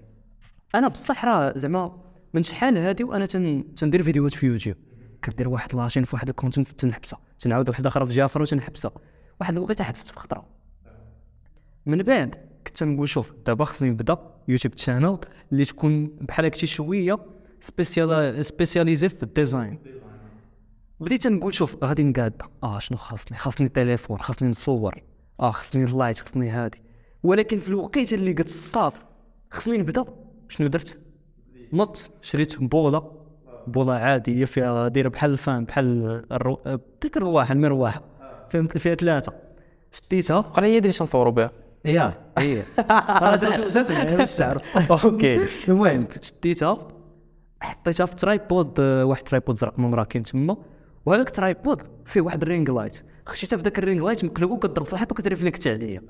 [0.75, 2.01] أنا بصح راه زعما
[2.33, 3.75] من شحال هادي وأنا تن...
[3.75, 4.75] تندير فيديوهات في يوتيوب.
[5.21, 8.91] كدير واحد la chaîne في واحد ال content تنحبسها تنعاود واحدة أخرى في أخرى وتنحبسها
[9.39, 10.45] واحد الوقيته حدثت في خطرة.
[11.85, 12.35] من بعد
[12.67, 15.17] كنت نقول شوف دابا خصني نبدا YouTube channel
[15.51, 17.17] اللي تكون بحال هكشي شوية
[17.61, 19.79] spécialisée في ال design
[20.99, 25.03] بديت نقول شوف غادي نقاد آه شنو خاصني خاصني تليفون خاصني نصور
[25.39, 26.81] آه خاصني ال light خاصني هادي
[27.23, 28.93] ولكن في الوقيته اللي قلت صافي
[29.51, 30.05] خصني نبدا
[30.49, 30.97] شنو درت
[31.73, 33.11] نط شريت بوله
[33.67, 36.79] بوله عاديه فيها دايره بحال ال fan بحال الرو...
[37.01, 38.01] ديك الرواحه المروحه
[38.49, 39.33] فهمت فيها ثلاثة
[39.91, 41.51] شديتها قال لي دير شنصوروا بها
[41.85, 42.63] يا هي
[43.21, 46.87] هذا تعرف okay المهم شديتها
[47.61, 50.57] حطيتها في tripod آه، واحد tripod زرق من كاين تما.
[51.05, 52.97] وهذاك tripod فيه واحد ال ring light.
[53.25, 56.01] خشيتها في ذاك ال ring light مقلوب وكضرب في الحيط وكت reflect عليا.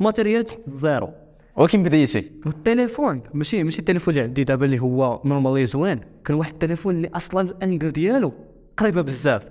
[0.00, 1.10] matériel تحت ال zéro
[1.56, 2.30] ولكن بديتي.
[2.46, 6.00] والتليفون ماشي ماشي التليفون اللي عندي دابا اللي هو نورمالي زوين.
[6.24, 8.32] كان واحد التليفون اللي أصلا ال angle ديالو
[8.76, 9.46] قريبة بزاف.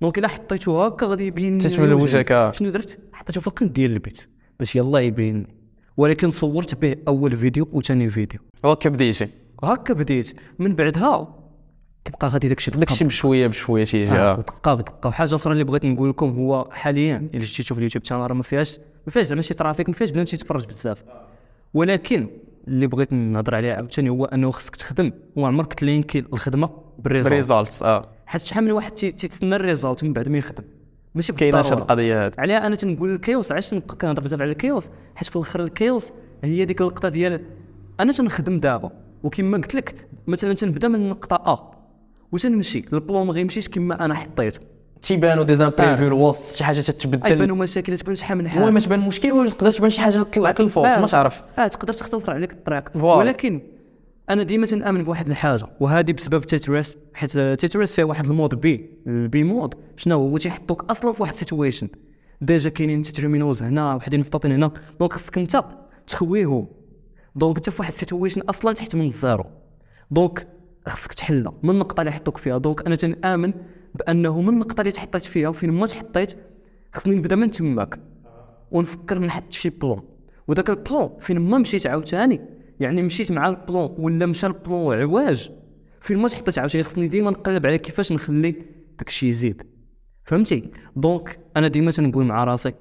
[0.00, 1.94] donc إلا حطيتو هكا غادي يبين تشمل.
[1.94, 2.52] وجهك، آه.
[2.52, 4.20] شنو درت؟ حطيتو في القنت ديال البيت.
[4.58, 5.46] باش يلا يبين
[5.96, 8.40] ولكن صورت به أول فيديو وثاني فيديو.
[8.64, 9.28] okay بديتي.
[9.64, 10.36] هكا بديت.
[10.58, 11.34] من بعدها
[12.04, 14.34] كيبقى غادي داكشي داكشي بشويه بشويه تيجي آه، آه.
[14.74, 18.34] بدقه وحاجه أخرى اللي بغيت نقول لكم هو حاليا إلا جيتي تشوف اليوتيوب تاعنا راه
[18.34, 21.04] ما فيهاش ما فيهاش زعما شي traffic ما فيهاش بنادم تيتفرج بزاف.
[21.74, 22.28] ولكن
[22.68, 25.12] اللي بغيت نهضر عليه عاوتاني هو أنه خصك تخدم.
[25.36, 28.08] وعمرك ت link ي الخدمة بال result ب results آه.
[28.26, 30.64] حيت شحال من واحد تي- تيتسنى ال result من بعد ما يخدم.
[31.14, 34.50] ماشي كايناش هاد القضية هاد عليها أنا تنقول ال chaos علاش نبقى كنهضر بزاف على
[34.50, 36.10] ال chaos؟ حيت في الأخر ال chaos
[36.44, 37.40] هي ديك اللقطه ديال
[38.00, 38.90] أنا تنخدم دابا.
[39.22, 41.72] وكما قلت لك مثلا تنبدأ من النقطه ا
[42.32, 42.84] وتنمشي.
[42.92, 44.58] ال plan ما غيمشيش كما أنا حطيت.
[45.02, 47.32] تيبانوا des imprévus الوسط شي حاجة تتبدل.
[47.32, 50.60] يبانوا مشاكل تبان شحال من حاجة المهم تبان مشكل ولا تقدر تبان شي حاجة تطلعك
[50.60, 51.00] للفوق آه.
[51.00, 51.42] ما تعرف.
[51.58, 52.96] آه تقدر تختصر عليك الطريق.
[52.96, 53.60] ولكن
[54.30, 58.90] أنا ديما تنآمن بواحد الحاجة وهذه بسبب Tetris حيت Tetris فيه واحد ال mode B
[59.06, 61.88] ال B mode شنو هو؟ تيحطوك أصلا في واحد situation
[62.40, 64.70] déjà كاينين tetrominoes هنا وحدين محطوطين هنا.
[65.00, 65.64] donc خصك أنت
[66.06, 66.66] تخويهم.
[67.34, 69.44] donc انت في واحد situation أصلا تحت من ال zéro.
[70.10, 70.48] donc
[70.86, 71.54] خصك تحلها.
[71.62, 73.54] من النقطة اللي حطوك فيها؟ donc أنا تنآمن
[73.94, 76.36] بأنه من النقطة اللي تحطيت فيها وفين ما تحطيت
[76.92, 78.00] خصني نبدأ من تماك.
[78.70, 80.02] ونفكر نحط شي plan
[80.48, 82.40] وذاك ال plan فين ما مشيت عاوتاني.
[82.80, 85.50] يعني مشيت مع ال plan ولا مشى ال plan عواج.
[86.00, 88.54] فين ما تحطيت عاوتاني خصني ديما نقلب على كيفاش نخلي
[88.98, 89.62] داكشي يزيد.
[90.24, 92.74] فهمتي؟ donc أنا ديما تنقول مع راسي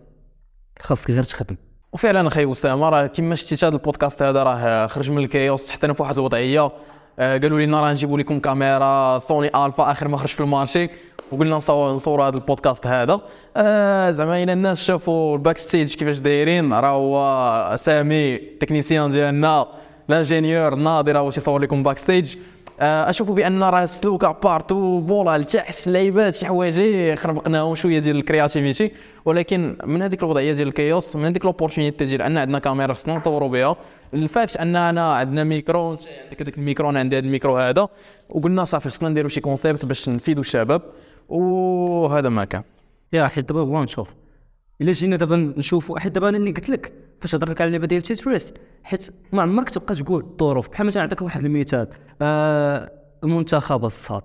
[0.80, 1.56] خاصك غير تخدم.
[1.94, 5.94] وفعلا أخي اسامه راه كما شفتي هذا البودكاست هذا راه خرج من ال chaos أنا
[5.94, 6.72] في واحد الوضعية.
[7.20, 10.90] آه، قالوا لنا راه نجيبوا لكم كاميرا Sony Alpha آخر ما خرج في ال marché.
[11.32, 13.22] وقلنا نصور نصوروا هذا البودكاست هذا.
[13.58, 19.68] آه زعما إلى الناس شافوا ال backstage كيفاش دايرين راه هو سامي technicien ديالنا
[20.10, 22.36] ال ingénieur ناضي راه هو تيصور لكم backstage
[22.82, 28.22] آه اشوفوا بان راه السلوكه partout بولا لتحت اللعيبات شي حوايج خربقناهم شوية ديال ال
[28.22, 28.92] creativity.
[29.26, 33.16] ولكن من هذيك الوضعية ديال ال chaos من هذيك l'opportunité ديال أن عندنا كاميرا خصنا
[33.16, 33.76] نصوروا بها
[34.14, 37.88] ال fact أننا عندنا ميكرو عندك هذاك الميكرو أنا عندي هذا الميكرو هذا
[38.30, 40.82] وقلنا صافي خصنا نديروا شي concept باش نفيدوا الشباب
[41.30, 42.64] وهذا ما كان.
[43.14, 44.08] يا حيت دابا بغا نشوف.
[44.82, 47.88] إلا جينا دابا نشوفوا حيت دابا أنا اللي قلت لك فاش هضرت لك على اللعبه
[47.88, 51.88] ديال Tetris حيت ما عمرك تبقى تقول الظروف بحال مثلا نعطيك واحد المثال
[52.22, 52.92] آه
[53.24, 54.22] المنتخب الصاد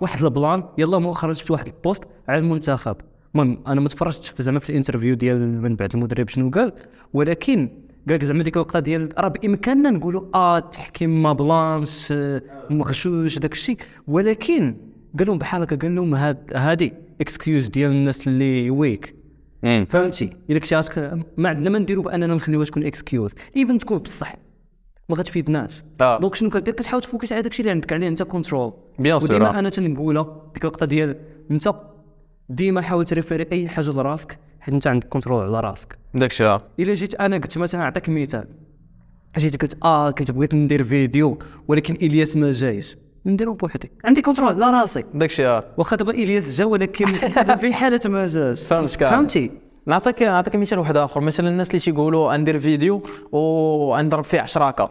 [0.00, 2.96] واحد ال plan يلا مؤخرا شفت واحد ال post على المنتخب.
[3.34, 6.72] المهم أنا ما تفرجتش زعما في ال interview ديال من بعد المدرب شنو قال
[7.12, 7.68] ولكن
[8.08, 13.38] قال لك زعما ديك اللقطه ديال راه بامكاننا نقولوا آه التحكيم ما بلانش آه، مغشوش
[13.38, 13.76] داك الشيء.
[14.06, 14.76] ولكن
[15.18, 16.14] قال لهم بحال هكا قال لهم
[16.54, 19.17] هادي excuse ديال الناس اللي weak
[19.62, 24.34] فهمتي؟ الا كنتي راسك ما عندنا ما نديرو بأننا نخليوها تكون excuse even تكون بصح
[25.08, 25.82] ما غتفيدناش.
[26.00, 29.22] donc شنو كدير كتحاول ت focus على داكشي اللي عندك عليه أنت control Bien sûr.
[29.22, 31.16] وديما أنا تنقولها ديك اللقطه ديال
[31.50, 31.74] أنت
[32.48, 35.98] ديما حاول ت référer أي حاجة لراسك حيت أنت عندك control على راسك.
[36.14, 36.62] داك الشيء آه.
[36.80, 38.48] إلا جيت أنا قلت مثلا نعطيك مثال.
[39.38, 42.96] جيت قلت آه كنت بغيت ندير فيديو ولكن إلياس ما جايش.
[43.26, 45.64] نديرو بوحدي عندي control على راسي داك الشيء آه.
[45.76, 47.06] واخا دابا إلياس جا ولكن
[47.60, 49.04] في حالة ما جاش فهمتك.
[49.04, 49.50] فهمتي؟
[49.86, 51.20] نعطيك نعطيك مثال واحد آخر.
[51.20, 53.02] مثلا الناس اللي تيقولوا ندير فيديو
[53.32, 54.88] ونضرب فيه 10 K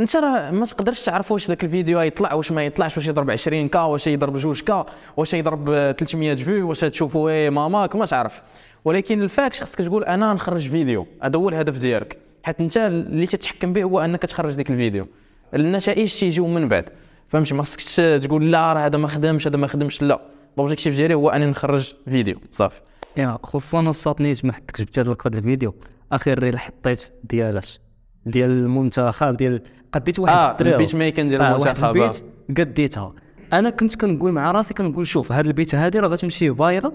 [0.00, 3.68] أنت راه ما تقدرش تعرف واش ذاك الفيديو يطلع واش ما يطلعش واش يضرب 20
[3.68, 4.84] K واش يضرب 2 K
[5.16, 5.64] واش يضرب
[5.98, 8.42] 300 view واش تشوفوا إيه ماماك ما تعرف.
[8.84, 11.06] ولكن ال fact خصك تقول أنا نخرج فيديو.
[11.22, 12.18] هذا هو الهدف ديالك.
[12.42, 15.06] حيت أنت اللي تتحكم به هو أنك تخرج ديك الفيديو.
[15.54, 16.84] النتائج تيجيو من بعد.
[17.28, 20.02] فهمتي؟ ما خصكش تقول لا راه هذا ما خدمش هذا ما خدمش.
[20.02, 20.20] لا.
[20.58, 22.80] l'objectif ديالي هو اني نخرج فيديو صافي.
[23.16, 25.74] يا خصوصا الساطنيت ما حدك جبت لقطه الفيديو.
[26.12, 27.80] آخر reel حطيت ديالاش.
[28.26, 30.56] ديال المنتخب ديال قديت واحد آه.
[30.60, 31.96] ال beat making ديال آه، المنتخب.
[31.96, 32.24] ال beat
[32.58, 33.14] قديتها.
[33.52, 36.92] أنا كنت كنقول مع راسي كنقول شوف هاد ال beat هادي راه غتمشي viral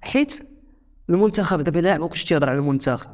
[0.00, 0.48] حيت
[1.10, 3.10] المنتخب دابا لاعب ما كنتش تيهضر على المنتخب.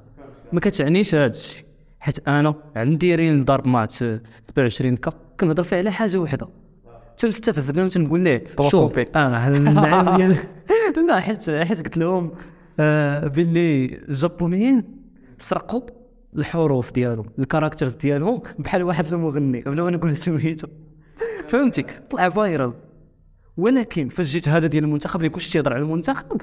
[0.53, 1.65] ما كتعنيش هاد الشيء.
[2.05, 4.05] حيت أنا عندي reel ضرب ماتش
[4.45, 6.49] 27 K كنهضر فيه على حاجة وحدة.
[7.17, 8.99] تنستفز بهم تنقول ليه شوف.
[8.99, 9.49] آه
[11.09, 12.33] لا حيت حيت قلت لهم
[12.81, 14.85] آه باللي الجابونيين
[15.39, 15.81] سرقوا
[16.37, 19.61] الحروف ديالهم ال characters ديالهم بحال واحد المغني.
[19.63, 20.67] بلا ما نقول سميتو.
[21.49, 22.73] فهمتي طلع viral
[23.57, 26.43] ولكن فاش جيت هذا ديال المنتخب اللي كلشي تيهضر على المنتخب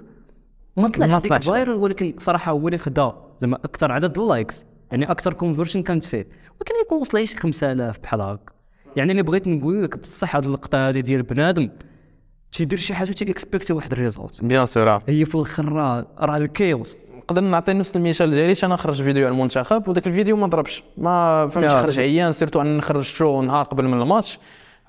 [0.78, 1.34] ما طلعش ديك.
[1.34, 6.04] viral ولكن صراحة هو اللي خدا زعما أكثر عدد ال likes يعني أكثر conversion كانت
[6.04, 6.28] فيه.
[6.60, 8.54] ولكن يكون وصل لي شي 5000 بحال هكا
[8.96, 11.70] يعني اللي بغيت نقول لك بصح هاد اللقطه هادي ديال بنادم
[12.52, 16.08] تيدير شي حاجة تي expect ي واحد ال result bien sûr هي في الآخر راه
[16.20, 16.98] راه ال chaos.
[17.18, 20.84] نقدر نعطي نفس المثال ديالي أنا خرج فيديو على المنتخب وذاك الفيديو ما ضربش.
[20.98, 24.40] ما فهمتش خرج عيان surtout أن نخرج شو نهار قبل من الماتش.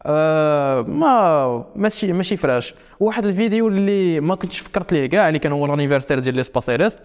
[0.07, 2.75] آه ما ماشي ماشي فراش.
[3.01, 6.99] واحد الفيديو اللي ما كنتش فكرت ليه كاع اللي كان هو l'anniversaire ديال لي سباسيريست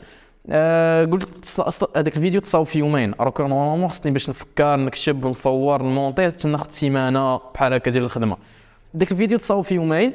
[0.50, 1.60] آه قلت
[1.96, 3.14] هذاك الفيديو تصاوب في يومين.
[3.20, 8.38] راك normalement خصني باش نفكر نكتب نصور ن monter تناخذ سيمانة بحال هكا ديال الخدمة.
[8.94, 10.14] داك الفيديو تصاوب في يومين.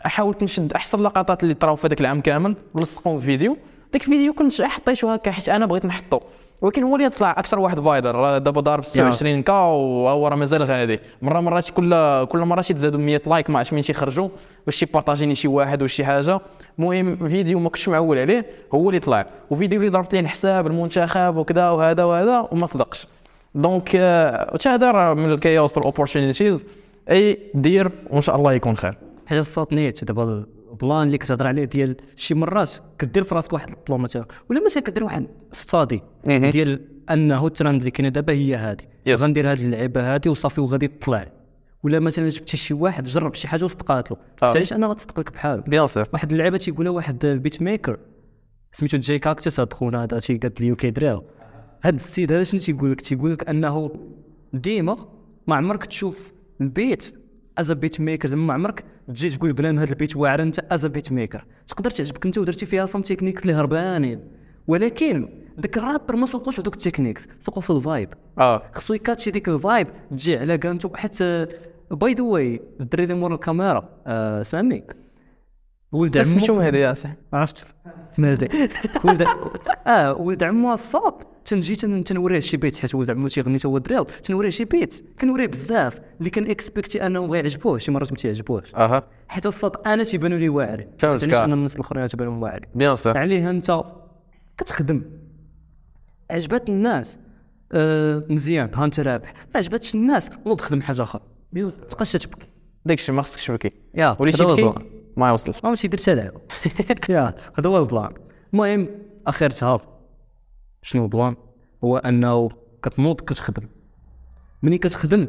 [0.00, 3.56] حاولت نشد أحسن اللقطات اللي طراو في هذاك العام كامل ولصقهم في فيديو
[3.92, 6.20] داك الفيديو كنت حطيته هكا حيت أنا بغيت نحطه
[6.60, 10.98] ولكن هو اللي طلع أكثر واحد viral دابا ضارب 26 K وهو راه مازال غادي
[11.22, 14.28] مرة مرات كل كل مره تزادوا 100 like ما عرفتش منين تيخرجوا
[14.66, 16.40] باش يبارطاجيني شي واحد ولا شي حاجة.
[16.78, 19.26] المهم فيديو ما كنتش معول عليه هو اللي طلع.
[19.50, 23.06] وفيديو اللي ضربت ليه الحساب المنتخب وكذا وهذا وهذا وما صدقش.
[23.54, 26.64] donc آه، هذا راه من ال chaos وال opportunities
[27.10, 28.94] أي دير وإن شاء الله يكون خير.
[29.26, 33.68] حاجة صات نيت دابا البلان اللي كتهضر عليه ديال شي مرات كدير في راسك واحد
[33.68, 36.02] البلان مثلا ولا مثلا كدير واحد study.
[36.26, 39.10] ديال أنه الترند اللي كاينة دابا هي هذه Yes.
[39.10, 41.26] غندير هذه اللعيبة هذه وصافي وغادي تطلع.
[41.82, 44.16] ولا مثلا جبتي شي واحد جرب شي حاجة وصدقات له.
[44.42, 44.46] آه.
[44.46, 47.98] علاش أنا غتصدق لك بحال بيان واحد اللعيبة تيقولها واحد ال beat maker
[48.72, 51.20] سميتو Jay Cactus هاد خونا هذا تيقاد لي UK drill
[51.84, 53.90] هاد السيد هذا شنو تيقول لك تيقول لك أنه
[54.52, 55.08] ديما
[55.46, 57.14] ما عمرك تشوف ال beat
[57.58, 60.86] as beat maker زعما ما عمرك تجي تقول بلان هذا ال beat واعر أنت as
[60.86, 64.20] beat maker تقدر تعجبك أنت ودرتي فيها some technique اللي هربانين.
[64.66, 68.62] ولكن داك الرابر ما سوقوش هذوك ال techniques سوقوا في ال vibe آه.
[68.74, 71.46] خصو ي catch ي ديك ال vibe تجي على كانتو حتى
[71.90, 74.82] by the way الدري اللي مور الكاميرا آه سامي.
[75.94, 77.66] ولد عمو سميتو هذا يا صاحبي عرفت؟
[78.18, 78.48] مالدي
[79.04, 79.26] ولد
[79.86, 83.78] آه ولد عمو الصاد تنجي تن- تنوريه شي beat حيت ولد عمو تيغني تا هو
[83.78, 85.04] drill تنوريه شي beat.
[85.20, 86.00] كنوريه بزاف.
[86.18, 88.74] اللي كان expect ي أنه غيعجبوه شي مرات ما تيعجبوهش.
[88.74, 89.02] أها.
[89.28, 91.34] حيت الصاد أنا تيبانوا لي واعرين فهمتك،.
[91.34, 93.18] أنا الناس الأخرين تيبانوا واعرين bien sûr.
[93.18, 93.82] عليه أنت
[94.58, 95.02] كتخدم.
[96.30, 97.18] عجبات الناس.
[97.72, 98.70] آه مزيان.
[98.74, 99.32] ها أنت رابح.
[99.32, 101.22] ما عجباتش الناس نوض خدم حاجة أخرى.
[101.90, 102.46] تبقاش تبكي.
[102.84, 103.72] داكشي ما خصكش تبكي.
[103.94, 104.72] يا ولي تبكي.
[105.16, 106.40] ما يوصلش ماشي يدير حتى لعبه
[107.08, 108.10] يا هذا هو البلان.
[108.52, 108.88] المهم
[109.26, 109.80] اخرتها
[110.82, 111.36] شنو البلان؟
[111.84, 112.48] هو أنه
[112.82, 113.68] كتنوض كتخدم.
[114.62, 115.26] ملي كتخدم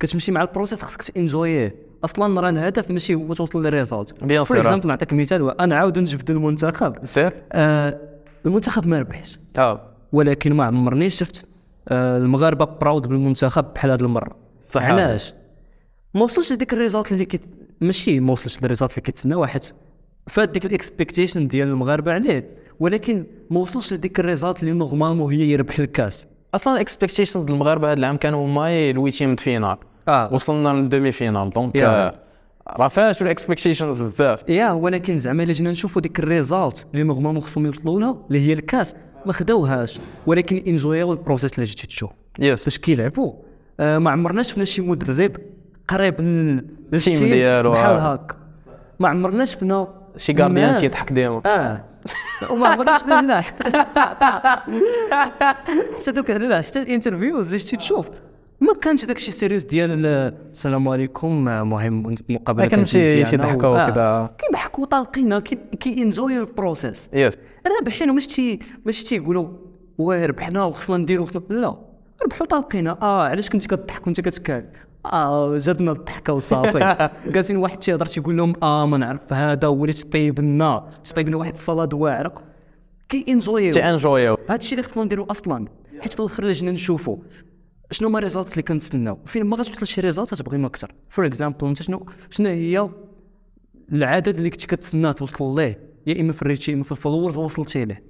[0.00, 3.78] كتمشي مع ال process خصك ت enjoy يه أصلا راه الهدف ماشي هو توصل لل
[3.78, 4.60] result bien sûr.
[4.60, 5.42] example نعطيك مثال.
[5.42, 7.04] هو أنا عاود نجبد المنتخب.
[7.04, 7.32] سير.
[7.52, 8.00] آه
[8.46, 9.38] المنتخب ما ربحش.
[9.58, 9.80] آه.
[10.12, 11.48] ولكن ما عمرني شفت
[11.88, 14.36] آه المغاربة proud بالمنتخب بحال هذه المرة.
[14.70, 14.82] صح.
[14.82, 15.34] علاش؟
[16.14, 17.40] ما وصلش لديك ال result اللي كت...
[17.80, 19.72] ماشي ما وصلش لل result اللي كيتسناوها حيت
[20.26, 25.32] فات ديك ال expectation ديال المغاربة عليه ولكن ما وصلش لديك ال result اللي normalement
[25.32, 26.26] هي يربح الكاس.
[26.54, 29.76] أصلا ال expectations المغاربة هذا العام كانوا هما ال huitième finale
[30.08, 30.34] آه.
[30.34, 32.06] وصلنا لل demi-finale donc yeah.
[32.08, 32.14] آه،
[32.68, 34.48] راه فاشوا ال expectations بزاف.
[34.48, 38.40] yeah ولكن زعما إلا جينا نشوفوا ديك ال result اللي normalement خصهم يوصلوا لها اللي
[38.48, 38.94] هي الكاس
[39.26, 40.00] ما خداوهاش.
[40.26, 42.10] ولكن enjoy و ال process اللي جيتي تشوف.
[42.38, 43.32] yes فاش كيلعبوا
[43.80, 45.36] آه ما عمرنا شفنا شي مدرب
[45.88, 48.12] قريب لل- لل team ديالو، بحال آه.
[48.12, 48.32] هاك.
[49.00, 51.42] ما عمرنا شفنا شي gardien تيضحك ديما.
[51.46, 51.84] آه.
[52.50, 53.40] وما عمرنا شفنا
[55.96, 56.30] حتى دوك
[56.66, 58.08] حتى ال interviews اللي شتي تشوف.
[58.60, 63.82] ما كانش داك الشيء serious ديال ال- السلام عليكم مهم مقابلة كان شي- ضحكة آه.
[63.88, 64.30] وكذا.
[64.38, 67.34] كيضحكوا طالقين كي كي enjoy ال process yes
[67.78, 69.48] رابحين ومش تي مش تيقولوا
[69.98, 71.76] واه ربحنا وخصنا نديرو خصنا لا.
[72.24, 74.64] ربحوا طالقين آه علاش كنت كضحك وانت كتكال
[75.12, 77.08] آه جاتنا الضحكة وصافي.
[77.34, 81.54] جالسين واحد تيهضر تيقول لهم آه ما نعرف هذا وليت طيب لنا طيب لنا واحد
[81.54, 82.34] الصلاة واعره
[83.08, 85.68] كي enjoy و تي enjoy و هذا الشيء اللي خصنا نديرو أصلا
[86.00, 87.16] حيت في الآخر جينا نشوفوا
[87.90, 90.94] شنو هما ال result اللي كنتسناو فين ما غتوصل شي result تبغي أكثر.
[91.08, 92.88] for example أنت شنو شنو هي
[93.92, 96.96] العدد اللي كنت كتسناه توصل ليه؟ يا إما في ال reach يا إما في ال
[96.96, 98.02] followers وصلتي ليه.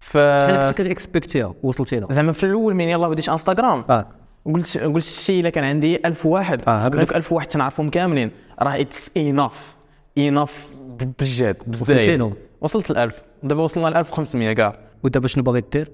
[0.00, 3.84] شحال كنت ف كت expect يها وصلتي لها؟ زعما في الأول من يلاه بديت انستغرام
[3.90, 4.06] آه.
[4.44, 6.62] قلت قلت شي إلا كان عندي 1000 واحد.
[6.68, 6.86] آه،.
[6.86, 8.30] هذوك 1000 واحد تنعرفهم كاملين.
[8.62, 9.76] راه it's enough
[10.18, 10.66] enough
[11.00, 12.32] بجد بزاف.
[12.60, 14.78] وصلت ل 1000 دابا وصلنا ل 1500 كاع.
[15.02, 15.90] ودابا شنو باغي دير؟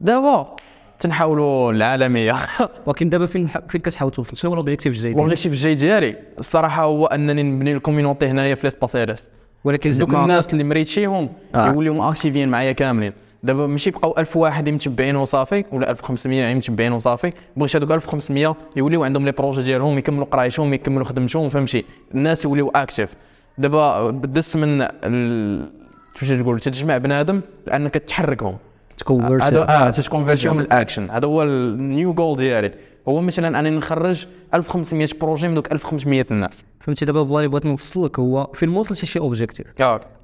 [0.00, 0.56] دابا
[1.00, 2.36] تنحاولوا العالمية.
[2.86, 5.74] ولكن دابا فين فين كتحاول توصل شنو هو ال objectif الجاي ديالك؟ ال objectif الجاي
[5.74, 9.30] ديالي الصراحة هو أنني نبني ال community هنايا في ليسباسيريس
[9.64, 11.72] ولكن دوك الناس اللي م reach يهم آه.
[11.72, 13.12] يوليو actif ين معايا كاملين.
[13.42, 17.32] دابا ماشي بقاو 1000 واحد متبعين وصافي ولا 1500 متبعين وصافي.
[17.56, 22.68] بغيت هذوك 1500 يوليو عندهم les projets ديالهم يكملوا قرايتهم يكملوا خدمتهم فهمتي؟ الناس يوليو
[22.68, 23.14] actifs
[23.58, 25.72] دابا دس من ال...
[26.14, 28.56] تقول تجمع بنادم لأنك تحركهم.
[28.98, 29.42] ت convert.
[29.42, 32.72] هذا آه تت convert يهم من الاكشن هذا هو ال new goal ديالي.
[33.08, 36.64] هو مثلا انني نخرج 1500 projet من دوك 1500 الناس.
[36.80, 39.66] فهمتي؟ دابا بلا اللي بغيت نوصل لك هو فين ما وصلتي شي objectif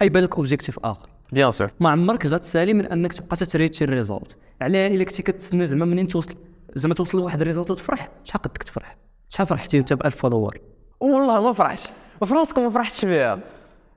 [0.02, 1.08] أي بالك objectif آخر.
[1.32, 5.04] bien sûr ما عمرك غتسالي من انك تبقى تت reach ي ال result علاه الا
[5.04, 6.34] كنتي كتسنى زعما منين توصل
[6.74, 8.96] زعما توصل لواحد ال result وتفرح شحال قدك تفرح؟
[9.28, 10.58] شحال فرحتي انت ب 1000 follower
[11.00, 11.86] والله ما فرحتش.
[12.24, 13.38] في راسكم ما فرحتش بها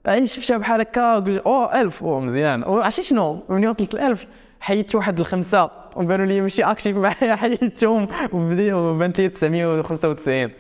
[0.06, 2.64] يعني شفتها بحال هكا قلت أوه 1000 أوه مزيان.
[2.64, 4.28] وعرفتي شنو؟ ملي وصلت ل 1000
[4.60, 5.70] حيدت واحد الخمسة.
[5.96, 10.52] وبانوا لي ماشي actifs معايا حيدتهم وبديو بانت لي 995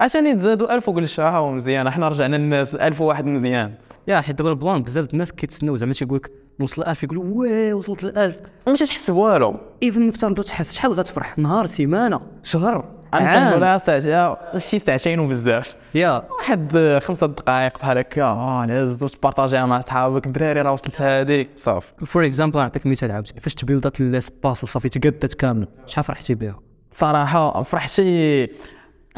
[0.00, 3.74] عشان تزادوا 1000 وقلت ها هو مزيان إحنا رجعنا للناس 1000 واحد مزيان.
[4.08, 5.76] yeah حيت دابا ال plan بزاف الناس كيتسناو.
[5.76, 8.36] زعما تيقول لك نوصل ل 1000 يقولوا oui وصلت ل 1000
[8.68, 12.84] مش تحس بوالو even نفترضوا تحس شحال غتفرح؟ نهار سيمانة شهر
[13.14, 13.34] أنا.
[13.34, 15.76] تنقولها شي ساعتين وبزاف.
[15.94, 16.22] yeah.
[16.30, 18.22] واحد خمسة دقائق بحال هكا.
[18.22, 21.92] آه لازم ت partage يها مع صحابك الدراري راه وصلت هذيك صافي.
[22.06, 23.40] for example نعطيك مثال عاوتاني.
[23.40, 26.60] فاش ت build ات l'espace وصافي تقدت كامله شحال فرحتي بها؟
[26.92, 28.48] صراحة فرحتي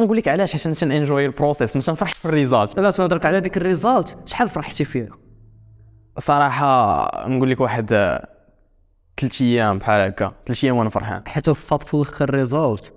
[0.01, 3.27] نقول لك علاش عشان ت enjoy ال process مش نفرح في ال result لا تنهضرك
[3.27, 5.09] على ديك ال result شحال فرحتي فيها
[6.19, 8.29] صراحة نقول لك واحد آه،
[9.21, 10.33] ثلاث أيام بحال هكا.
[10.47, 11.23] ثلاث أيام وأنا فرحان.
[11.27, 12.93] حيت الصاد في الآخر result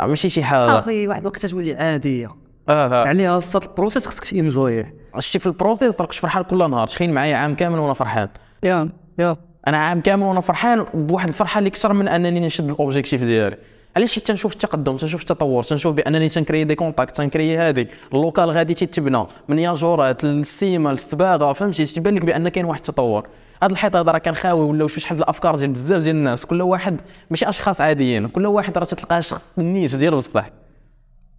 [0.00, 0.78] آه، ماشي شي حاجة.
[0.78, 2.26] أخي واحد الوقت تولي عادية.
[2.68, 3.08] آه آه.
[3.08, 6.70] عليها الصاد ال process خصك ت enjoy يه شتي في ال process راك فرحان كل
[6.70, 6.86] نهار.
[6.86, 8.28] تخيل معايا عام كامل وأنا فرحان.
[8.62, 9.36] yeah yeah.
[9.68, 13.56] أنا عام كامل وأنا فرحان بواحد الفرحة اللي أكثر من أنني نشد ال objectif ديالي.
[13.96, 17.88] علاش حيت تنشوف التقدم تنشوف التطور تنشوف بأنني تن créer des contacts تن créer هذيك
[18.14, 23.28] ال local غادي تيتبنى من ياجورات للسيما للصباغه فهمتي؟ تيبان لك بأن كاين واحد التطور.
[23.62, 26.46] هذا الحيط هذا راه كان خاوي ولا شي شحال الأفكار ديال بزاف ديال الناس.
[26.46, 30.50] كل واحد ماشي أشخاص عاديين كل واحد راه تلقاه شخص نيت ديال بصح.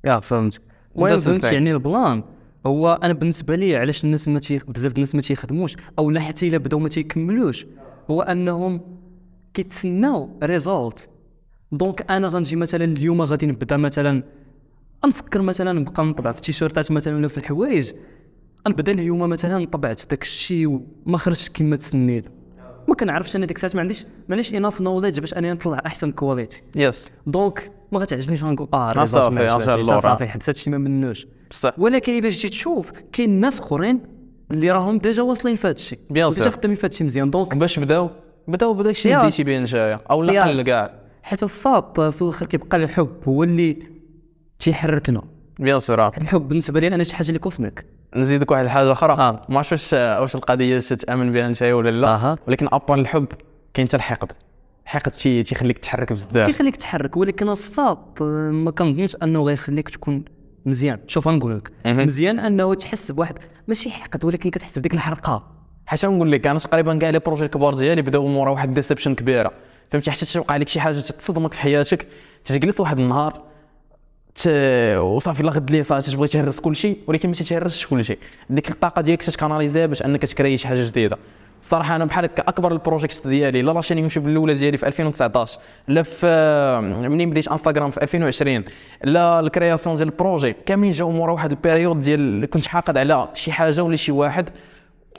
[0.03, 0.61] yeah فهمت
[0.95, 2.23] فهمت؟ يعني ال plan
[2.65, 4.59] هو أنا بالنسبة لي علاش الناس ما تي...
[4.67, 7.65] بزاف الناس ما تيخدموش أو لا حتى إلا بداو ما تيكملوش
[8.11, 8.81] هو أنهم
[9.53, 11.09] كيتسناو result
[11.71, 14.23] donc أنا غنجي مثلا اليوم غادي نبدأ مثلا
[15.05, 17.91] نفكر مثلا نبقى نطبع في التيشيرتات مثلا ولا في الحوايج.
[18.67, 22.25] نبدا اليوم مثلا طبعت داك الشيء وما خرجش كما تسنيت
[22.87, 26.11] ما كنعرفش أنا ديك الساعات ما عنديش ما عنديش enough knowledge باش اني نطلع أحسن
[26.11, 29.47] quality yes donc ما غتعجبنيش غنقول آه صافي،
[29.83, 30.27] صافي آه.
[30.27, 31.27] حبست شي ما منوش.
[31.51, 33.99] بصح ولكن إلا جيت تشوف كاين ناس أخرين
[34.51, 36.49] اللي راهم déjà واصلين في هذا الشيء Bien déjà.
[36.49, 37.31] خدامين في هذا الشيء مزيان.
[37.31, 38.09] donc باش بداو
[38.47, 39.13] بداو بداك الشيء.
[39.13, 40.43] اللي بديتي به نتايا أو لا.
[40.43, 40.98] قل كاع.
[41.29, 43.77] حيت الصاد في الآخر كيبقى الحب هو اللي
[44.59, 45.21] تيحركنا.
[45.59, 46.11] bien sûr آه.
[46.17, 49.41] الحب بالنسبة لي أنا شي حاجة اللي cosmique نزيدك واحد الحاجة أخرى آه.
[49.49, 52.37] ما عرفتش واش واش القضية تتامن بها أنت ولا لا أها.
[52.47, 53.25] ولكن à part الحب
[53.73, 54.31] كاين حتى الحقد.
[54.83, 56.47] الحقد تي تيخليك تحرك بزاف.
[56.47, 60.25] كيخليك تحرك ولكن الصاد آه، ما كنظنش أنه غيخليك تكون
[60.65, 60.99] مزيان.
[61.07, 61.71] شوف غنقول لك.
[61.85, 65.47] مزيان أنه تحس بواحد ماشي حقد ولكن كتحس بديك الحرقة.
[65.85, 69.51] حتى نقول لك أنا تقريبا كاع les projets الكبار ديالي بداو مورا واحد déception كبيرة.
[69.91, 72.07] فهمتي؟ حتى توقع لك شي حاجة تصدمك في حياتك
[72.45, 73.41] تجلس واحد النهار
[74.35, 74.47] ت...
[74.97, 78.17] وصافي لا غد ليه صافي تبغي تهرس كل شيء ولكن ما تتهرسش كل شيء
[78.49, 81.17] ديك الطاقة ديالك تت canalise يها باش أنك ت créer شي حاجة جديدة.
[81.61, 84.87] صراحة أنا بحال هكا أكبر ال projects ديالي لا la chaîne يوتيوب الاولى ديالي في
[84.87, 88.63] 2019 لا في منين بديت انستغرام في 2020
[89.03, 92.97] لا ال création ديال ال projets كاملين جاو مورا واحد ال période ديال كنت حاقد
[92.97, 94.49] على شي حاجة ولا شي واحد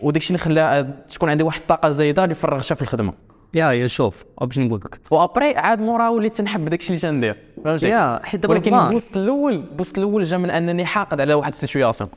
[0.03, 3.13] وداك الشيء اللي خلى تكون عندي واحد الطاقة زايدة اللي فرغتها في الخدمة.
[3.55, 7.01] yeah yeah شوف باش نقول لك؟ و après عاد مورا وليت تنحب داك الشيء اللي
[7.01, 8.75] تندير فهمتي yeah حيت دابا ولكن.
[8.75, 12.11] ال boost الأول ال boost الأول جا من أنني حاقد على واحد ال situation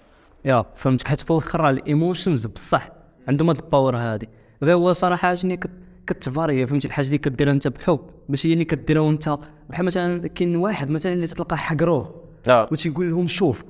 [0.46, 1.08] yeah فهمتك.
[1.08, 2.90] حيت في الآخر ال emotions بصح
[3.28, 4.30] عندهم هاد ال power هادي.
[4.64, 5.70] غير هو صراحة كت
[6.08, 8.00] كت varie فهمتي؟ الحاجة اللي كديرها أنت بحب.
[8.30, 9.38] ماشي هي اللي كديرها وانت
[9.70, 12.70] بحال مثلا كاين واحد مثلا اللي تلقاه حقروه آه.
[12.72, 13.64] وتيقول لهم شوف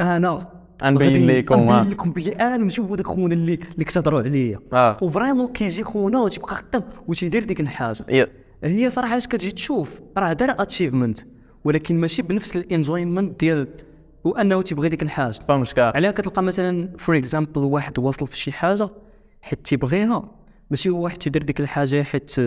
[0.00, 0.48] أنا
[0.82, 1.80] غنبين لكم، آه.
[1.80, 4.58] نبين لكم بلي أنا ماشي هو داك خونا اللي اللي كتهضروا عليا.
[4.72, 4.96] آه.
[5.02, 8.04] و vraiment كيجي خونا وتيبقى خدام وتيدير ديك الحاجة.
[8.08, 8.26] yeah.
[8.64, 11.18] هي صراحة اش كتجي تشوف؟ راه دار achievement
[11.64, 13.68] ولكن ماشي بنفس ال enjoyment ديال
[14.24, 15.38] وأنه تيبغي ديك الحاجة.
[15.48, 18.88] فهمت كاع عليها كتلقى مثلا for example واحد واصل في شي حاجة
[19.42, 20.28] حيت تيبغيها
[20.70, 22.38] ماشي هو واحد تيدير ديك الحاجة حيت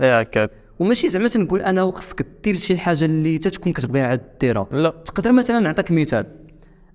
[0.00, 4.66] yeah هكاك وماشي زعما تنقول أنا خصك دير شي حاجة اللي تتكون كتبغيها عاد ديرها.
[4.72, 4.90] لا.
[4.90, 6.26] تقدر مثلا نعطيك مثال.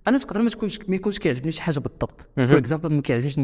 [0.09, 2.21] أنا تقدر ما تكونش ما يكونش كيعجبني شي حاجة بالضبط.
[2.35, 3.39] for example ما كيعجبنيش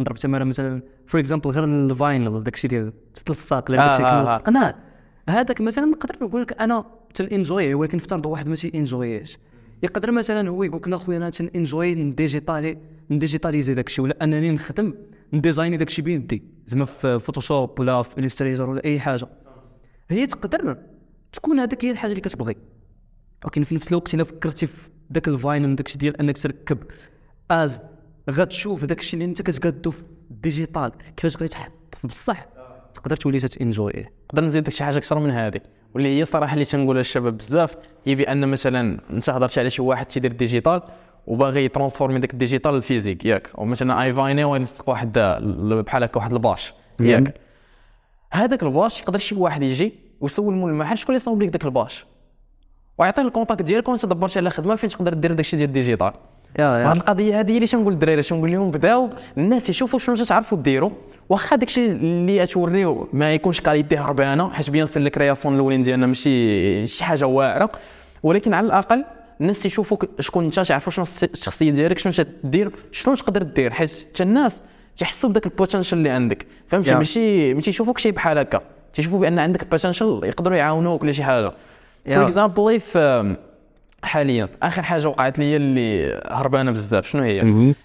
[0.00, 0.82] نضرب تمارة مثلا.
[1.06, 2.92] for example غير ال vinyl داكشي ديال
[3.26, 4.74] تلصاق لا آه، داكشي آه، كيلصق أنا
[5.28, 6.84] هذاك مثلا نقدر نقول لك أنا
[7.14, 9.38] تن enjoy ولكن افترض واحد ما تي enjoy يهش
[9.82, 12.78] يقدر مثلا هو يقول لك لا خويا أنا تن enjoy ن digitali
[13.10, 14.94] ن digitaliser داكشي ولا أنني نخدم
[15.32, 16.44] ن design ي داكشي بيدي.
[16.66, 19.28] زعما في Photoshop ولا في Illustrator ولا أي حاجة.
[20.08, 20.76] هي تقدر
[21.32, 22.56] تكون هذيك هي الحاجة اللي كتبغي.
[23.44, 26.78] ولكن في نفس الوقت إلا فكرتي في داك ال vinyl داك الشيء ديال انك تركب.
[27.50, 27.80] از
[28.30, 32.46] غتشوف داك الشيء اللي انت كتقادو في ال digital كيفاش غيتحط في بصح
[32.94, 34.06] تقدر تولي تت enjoy.
[34.32, 35.60] نقدر نزيدك شي حاجة أكثر من هذه
[35.94, 40.06] واللي هي صراحة اللي تنقولها للشباب بزاف هي بأن مثلا انت هضرتي على شي واحد
[40.06, 40.82] تيدير digital
[41.26, 43.50] وباغي يـ transformer داك ال digital لل physique ياك.
[43.58, 47.34] أو مثلا ايفايني ويلصق واحد ال- بحال هكا واحد ال bâche ياك.
[48.32, 51.64] هذاك ال bâche يقدر شي واحد يجي ويسول مول المحل شكون اللي صاوب لك داك
[51.64, 52.06] الباش؟
[52.98, 56.12] ويعطيك ال contact ديالك وانت دبرتي على خدمة فين تقدر دير داكشي ديال ال digital.
[56.58, 60.90] يا القضية هذه اللي تنقول للدراري تنقول لهم بداو الناس يشوفوا شنو تعرفوا ديروا.
[61.28, 66.06] واخا داكشي اللي توريو ما يكونش qualité هربانه حيت bien sûr ال création الأولين ديالنا
[66.06, 67.70] ماشي شي حاجة واعرة.
[68.22, 69.04] ولكن على الأقل
[69.40, 73.72] الناس يشوفوك شكون انت تعرفوا شنو الشخصية ديالك شنو تدير شنو تقدر دير.
[73.72, 74.62] حيت حتى الناس
[74.96, 76.46] تيحسوا بداك ال potential اللي عندك.
[76.68, 76.94] فهمتي.
[76.94, 78.60] ماشي ما تيشوفوك شي بحال هكا.
[78.92, 81.50] تيشوفوا بأن عندك ال potential يقدروا يعاونوك ولا شي حاجة.
[82.06, 83.36] for example في
[84.02, 87.42] حاليا آخر حاجة وقعت لي اللي هربانة بزاف شنو هي.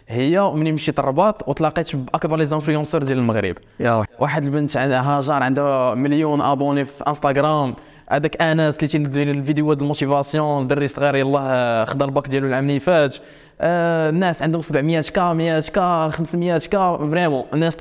[0.07, 3.55] هي ملي مشيت الرباط وتلاقيت بأكبر les influenceurs ديال المغرب.
[3.79, 4.05] Yeah.
[4.19, 7.75] واحد البنت عندها هاجر عندها مليون abonnés في انستغرام
[8.11, 12.79] هذاك آنس اللي تيدير الفيديوهات ال motivation دري صغير يلاه خدا الباك ديالو العام اللي
[12.79, 13.15] فات.
[13.61, 17.77] آه الناس عندهم 700 K 100 K 500 K vraiment الناس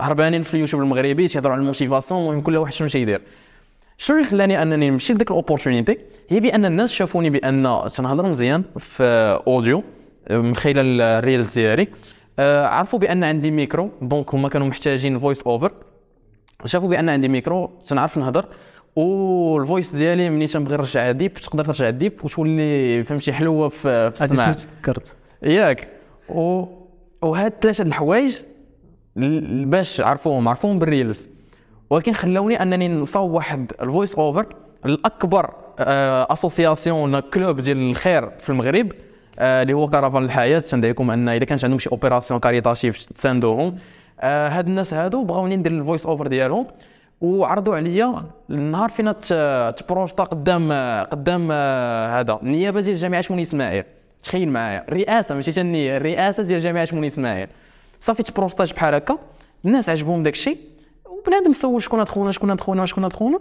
[0.00, 3.20] هربانين في اليوتيوب المغربي تيهضروا على ال motivation المهم كل واحد شنو تيدير.
[3.98, 8.64] شنو اللي خلاني أنني نمشي لديك ال opportunité هي بأن الناس شافوني بأن تنهضر مزيان
[8.78, 9.02] في
[9.46, 9.82] audio
[10.30, 11.88] من خلال ال reels ديالي.
[12.38, 15.72] آه، عرفوا بأن عندي micro donc هما كانوا محتاجين voice over
[16.64, 18.46] شافوا بأن عندي ميكرو تنعرف نهضر.
[18.96, 24.52] وال voice ديالي ملي تنبغي نرجع deep تقدر ترجع deep وتولي فهمتي حلوة في, السماع
[24.52, 25.88] تفكرت ياك.
[26.28, 26.64] و...
[27.22, 28.38] وهاد ثلاثة الحوايج
[29.66, 31.28] باش عرفوهم عرفوهم بال reels.
[31.90, 34.46] ولكن خلوني أنني نصاوب واحد ال voice over
[34.86, 38.92] الأكبر association ولا club ديال الخير في المغرب
[39.38, 40.58] آه، اللي هو كرفان الحياة.
[40.58, 43.76] تندعيكم أن إذا كانت عندهم شي opération caritative تساندوهم
[44.20, 46.66] آه، هاد الناس هادو بغاوني ندير ال voice over ديالهم.
[47.20, 49.20] وعرضوا عليا النهار فين
[49.76, 50.72] تبروجتا قدام
[51.02, 53.84] قدام آه، هذا النيابة ديال جامعة مولاي إسماعيل.
[54.22, 57.48] تخيل معايا الرئاسه ماشي النيابة الرئاسه ديال جامعة مولاي إسماعيل.
[58.00, 59.18] صافي تبروجتا بحال هكا.
[59.64, 60.34] الناس عجبهم داك
[61.24, 63.40] وبنادم سول شكون هاد خونا شكون هاد خونا شكون هاد خونا.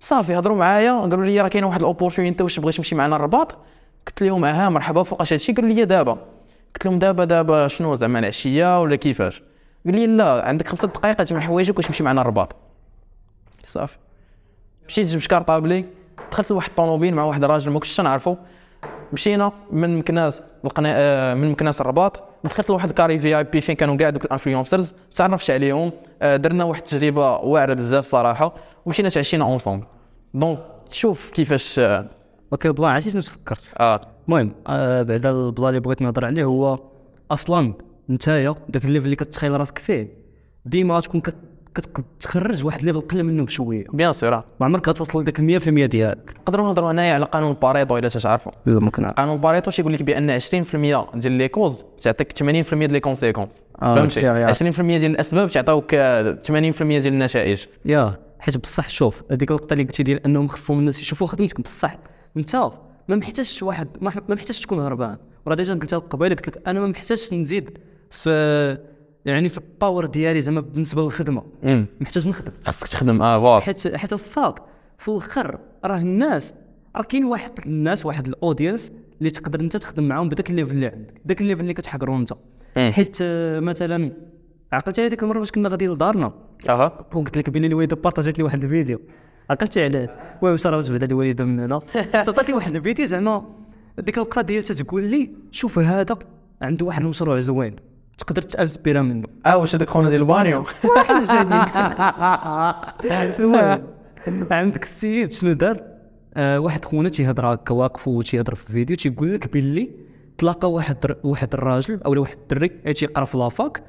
[0.00, 3.58] صافي هضروا معايا قالوا لي راه كاينة واحد ال opportunité واش بغيتي تمشي معنا الرباط؟
[4.06, 6.12] قلت لهم أها مرحبا فوقاش هادشي؟ قالوا لي دابا.
[6.74, 9.42] قلت لهم دابا دابا شنو زعما العشية ولا كيفاش؟
[9.86, 12.56] قال لي لا عندك خمسة دقائق تجمع حوايجك واش تمشي معنا الرباط.
[13.64, 13.96] صافي.
[14.88, 15.84] مشيت جبت كارطابلي
[16.30, 18.36] دخلت لواحد الطوموبيل مع واحد الراجل ما كنتش نعرفو.
[19.12, 24.10] مشينا من مكناس القنا آه، من مكناس الرباط دخلت لواحد الكاري VIP فين كانوا كاع
[24.10, 25.92] دوك ال influencers تعرفت عليهم
[26.22, 28.54] آه، درنا واحد التجربة واعرة بزاف صراحة
[28.86, 29.86] ومشينا تعشينا ensemble
[30.34, 30.58] donc
[30.90, 32.10] شوف كيفاش آه,
[32.52, 34.00] Okay بلان عرفتي شنو تفكرت آه.
[34.28, 36.78] المهم آه بعدا البلا اللي بغيت نهضر عليه هو
[37.30, 37.72] أصلا
[38.10, 40.08] نتايا داك ال level اللي كتخيل راسك فيه
[40.64, 41.36] ديما غتكون كت-
[41.80, 43.84] كتخرج واحد ال level قل منه بشوية.
[43.92, 44.44] Bien sûr آه.
[44.60, 46.34] ما عمرك غتوصل لذاك 100% ديالك.
[46.40, 50.44] نقدروا نهضروا هنايا على قانون باريتو إلا تعرفوا ممكن قانون باريتو تيقول لك بأن 20%
[51.14, 54.46] ديال les causes تعطيك 80% ديال les conséquences آه، فهمتي؟ Yeah- yeah.
[54.46, 57.64] 20% ديال الأسباب تعطيوك آه، 80% ديال النتائج.
[57.84, 61.00] Yeah حيت بصح شوف هذيك اللقطه اللي قلتي ديال أنهم خصهم الناس.
[61.00, 61.98] يشوفوا خدمتك بصح.
[62.36, 62.56] انت
[63.08, 65.16] ما محتاجش واحد ما ما محتاجش تكون هربان.
[65.46, 67.78] وراه déjà قلتها قبيلة قلت لك أنا ما محتاجش نزيد
[68.10, 68.78] في
[69.26, 71.42] يعني في ال power ديالي زعما بالنسبة للخدمة.
[72.00, 72.52] محتاج نخدم.
[72.64, 74.54] خاصك تخدم آه voilà حيت حيت الصاد
[74.98, 76.54] في الآخر راه الناس
[76.96, 80.70] راه كاين واحد الناس واحد ال audience اللي تقدر انت تخدم معاهم بداك ال level
[80.70, 82.32] اللي عندك داك ال level اللي كتحقرو انت.
[82.76, 84.12] حيت آه، مثلا
[84.72, 86.32] عقلتي هذيك المرة فاش كنا غاديين لدارنا؟
[86.68, 87.06] أها.
[87.14, 89.00] وقلت لك بلي الوالده بارطاجات لي واحد الفيديو.
[89.50, 91.80] عقلتي عليه المهم صراحة بعدا الوالده من هنا.
[92.24, 93.44] صيفطات لي واحد الفيديو زعما
[93.98, 96.16] ديك ديال تتقول لي شوف هذا
[96.62, 97.76] عنده واحد المشروع زوين.
[98.18, 99.28] تقدر تانسبيرا منه.
[99.46, 100.64] آه واش هذاك خونا ديال البانيو
[104.50, 105.82] عندك السيد شنو دار؟
[106.34, 109.90] آه واحد خونا تيهضر هكا واقف وتيهضر في الفيديو تيقول لك باللي
[110.38, 113.82] تلاقى واحد واحد الراجل أو واحد الدري اللي تيقرا في لافاك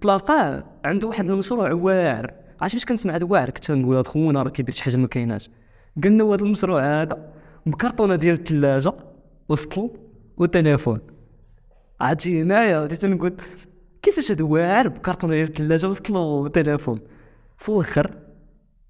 [0.00, 2.34] تلاقاه عنده واحد المشروع واعر.
[2.60, 5.50] عرفتي فاش كنسمع هذا واعر؟ كنت نقول هذا خونا راه كيدير شي حاجة ما كايناش.
[6.04, 7.32] قلنا هذا المشروع هذا
[7.66, 8.92] بكرتونه ديال الثلاجه
[9.48, 9.90] وسطو
[10.36, 10.98] والتليفون
[12.00, 13.32] عرفتي هنايا بديت نقول
[14.02, 17.00] كيفاش هذا واعر بكرتونه ديال الثلاجه له التليفون
[17.58, 18.10] في الآخر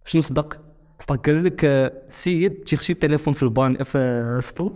[0.05, 0.61] شنو صدق؟
[1.01, 4.73] صدق قال لك آه، السيد تيخشي التليفون في البان في السطو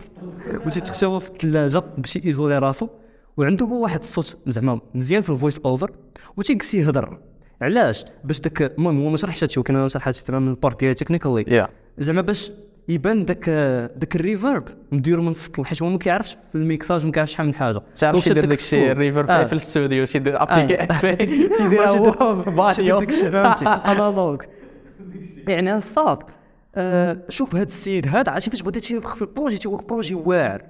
[0.67, 2.89] وتيتخشاو في الثلاجة باش يزولي راسو
[3.37, 5.93] وعنده هو واحد الصوت زعما مزيان في الفويس اوفر
[6.37, 7.19] وتيجلس يهضر.
[7.63, 11.69] علاش؟ باش داك المهم هو ما شرحش هادشي ولكن أنا شرحت من البارت ديالي تكنيكالي
[11.99, 12.53] زعما باش
[12.89, 13.51] يبان داك
[13.97, 17.55] داك الريفرب مدير من السطل حيت هو ما كيعرفش في الميكساج ما كيعرفش شحال من
[17.55, 17.81] حاجة.
[17.99, 19.45] تعرف يدير داك داك الشيء آه.
[19.45, 20.87] في الاستوديو شي يدير أبليكي.
[21.49, 23.65] تيدير هو فهمتي.
[23.93, 24.43] انالوج
[25.49, 26.19] يعني الصاد
[26.75, 30.63] آه شوف هذا السيد هذا عرفتي فاش بدا تيوقف في ال projet تيوقف projet واعر.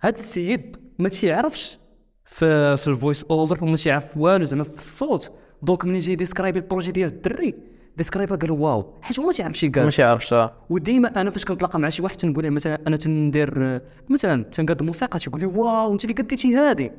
[0.00, 1.78] هذا السيد ما تيعرفش
[2.24, 5.30] في في ال voice over وما تيعرف والو زعما في الصوت.
[5.62, 7.54] donc ملي جاي describe ال projet ديال الدري؟
[7.96, 9.84] describe قال wow حيت هو ما تيعرف شي قال.
[9.84, 10.34] ماشي عارفش
[10.70, 14.80] وديما أنا فاش كنتلاقى مع شي واحد تنقول له مثلا أنا تندير آه، مثلا تنقاد
[14.80, 16.92] الموسيقى تيقول لي wow أنت اللي قديتي هادي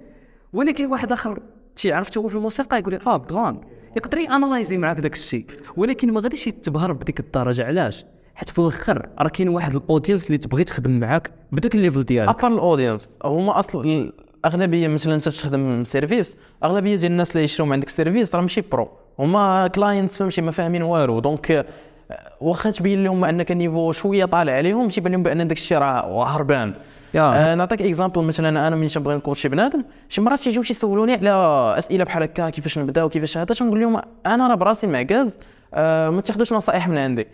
[0.54, 1.40] ولكن واحد آخر
[1.76, 3.62] تيعرف هو في الموسيقى يقول لي آه بلان.
[3.98, 5.46] يقدر يـ analyzer معاك داك الشيء
[5.78, 10.26] ولكن ما غاديش يتبهر بديك الدرجة علاش؟ حيت في الآخر راه كاين واحد ال audience
[10.26, 12.30] اللي تبغي تخدم معاك بداك ال level ديالك.
[12.30, 14.12] à part ال audience هما أصلا
[14.46, 18.62] الأغلبية مثلا أنت تخدم service أغلبية ديال الناس اللي يشريو من عندك service راه ماشي
[18.62, 18.90] pro
[19.20, 21.20] هما clients فهمتي ما فاهمين والو.
[21.20, 21.66] donc آه،
[22.42, 26.24] واخا تبين لهم أنك ال niveau شوية طالع عليهم تيبان لهم بأن داك الشيء راه
[26.36, 26.74] هربان.
[27.36, 31.14] آه نعطيك example مثلا أنا ملي تنبغي نـ coach شي بنادم شي مرات تيجيو يسولوني
[31.14, 31.32] على
[31.78, 35.40] أسئلة بحال هكا كيفاش نبدا وكيفاش هذا تنقول لهم أنا راه براسي معكاز
[35.74, 37.28] آه ما تاخذوش نصائح من عندي.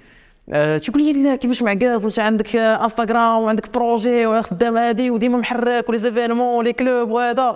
[0.49, 5.89] آه تيقول لي لا كيفاش معكاز وانت عندك انستغرام وعندك projet وخدام هادي وديما محرك
[5.89, 7.55] و les événements و les clubs وهذا.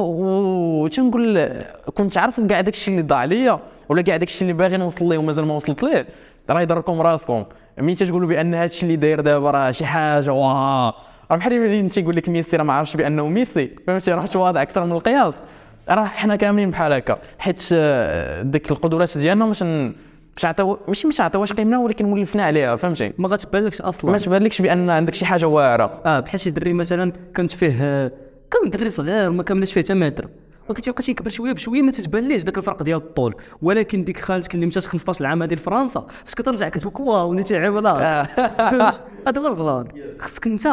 [0.00, 1.48] وتنقول
[1.94, 5.08] كنت عارف كاع داك الشيء اللي ضاع ليا ولا كاع داك الشيء اللي باغي نوصل
[5.08, 6.06] ليه ومازال ما وصلت ليه؟
[6.50, 7.44] راه يضحككم راسكم.
[7.78, 10.94] ملي تتقولوا بأن هذا الشيء اللي داير دابا راه شي حاجة wow
[11.30, 13.70] راه بحال ملي تيقول لك ميسي راه ما عارفش بأنه ميسي.
[13.86, 15.34] فهمتي؟ راه تواضع أكثر من القياس.
[15.88, 17.18] راه حنا كاملين بحال هكا.
[17.38, 19.92] حيت آه، ديك القدرات ديالنا باش ن-
[20.36, 22.76] باش نعطيو ماشي باش نعطيوهاش قيمنا ولكن ولفنا عليها.
[22.76, 24.10] فهمتي؟ ما غتبانلكش أصلا.
[24.10, 26.00] ما تبانلكش بأن عندك شي حاجة واعرة.
[26.06, 28.12] آه بحال شي دري مثلا كنت فيه آه،
[28.52, 30.28] كان دري صغير ما كملش فيه حتى متر.
[30.68, 33.34] ولكن تيبقى تيكبر شوية بشوية ما تتبانليش داك الفرق ديال الطول.
[33.62, 39.02] ولكن ديك خالتك اللي مشات 15 عام هذه لفرنسا فاش كترجع كتقول واو عبلا فهمت؟
[39.28, 39.88] هذا هو الغلط
[40.18, 40.66] خصك انت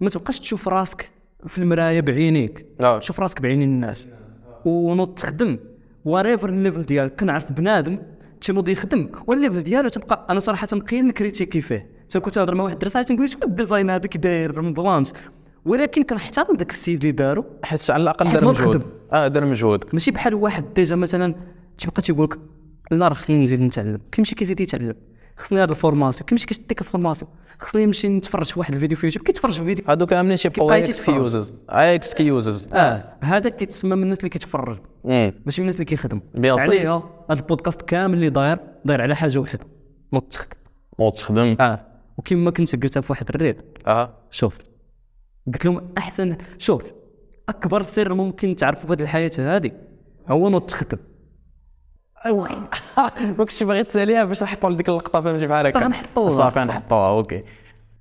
[0.00, 1.10] ما تبقاش تشوف راسك
[1.46, 2.66] في المراية بعينيك.
[2.80, 3.00] آه.
[3.00, 4.08] شوف راسك بعين الناس.
[4.64, 5.58] ونوض تخدم.
[6.04, 7.98] وريفر ال level ديالك كنعرف بنادم
[8.40, 9.08] تينوض يخدم.
[9.26, 11.90] وال level ديالو تبقى أنا صراحة تنقيل نكريتيكي فيه.
[12.08, 15.12] تنكون تهضر مع واحد الدرس عاد تنقول شنو ال design هذاك داير من بلانش؟
[15.64, 17.44] ولكن كنحترم داك السيد اللي دارو.
[17.62, 18.82] حيت على الأقل دار ما مجهود.
[19.12, 19.84] آه دار مجهود.
[19.92, 21.34] ماشي بحال واحد déjà مثلا
[21.78, 22.38] تيبقى تيقول لك
[22.90, 24.00] لا راه خصني نزيد نتعلم.
[24.12, 24.94] كيمشي كيزيد يتعلم.
[25.36, 26.26] خصني هاد ال formation.
[26.26, 27.30] كيمشي كيشديك ال formation.
[27.60, 29.26] خصني نمشي نتفرج في واحد الفيديو في يوتيوب.
[29.26, 29.84] كيتفرج في فيديو.
[29.88, 30.72] هادو كاملين شي يتفرج.
[30.72, 34.76] excuses excuses آه هذا كيتسمى من الناس اللي كيتفرج.
[35.04, 36.20] ماشي من الناس اللي كيخدم.
[36.44, 39.66] عليها هذا البودكاست كامل اللي داير داير على حاجة وحده
[40.12, 40.56] نوض تخدم.
[40.98, 41.80] وتخدم آه
[42.16, 43.56] وكما كنت قلتها في واحد ال reel.
[43.86, 44.10] آه.
[44.30, 44.58] شوف.
[45.46, 46.36] قلت لهم أحسن.
[46.58, 46.92] شوف
[47.48, 49.70] أكبر سر ممكن تعرفوا في هذه الحياة هذه
[50.28, 50.98] هو نوض تخدم
[52.26, 52.48] ايوا
[53.38, 55.78] ما كنتش باغي تساليها باش نحطوا لديك اللقطة فهمتي بحال هكا.
[55.80, 56.30] غنحطوها.
[56.30, 57.42] صافي نحطوها okay.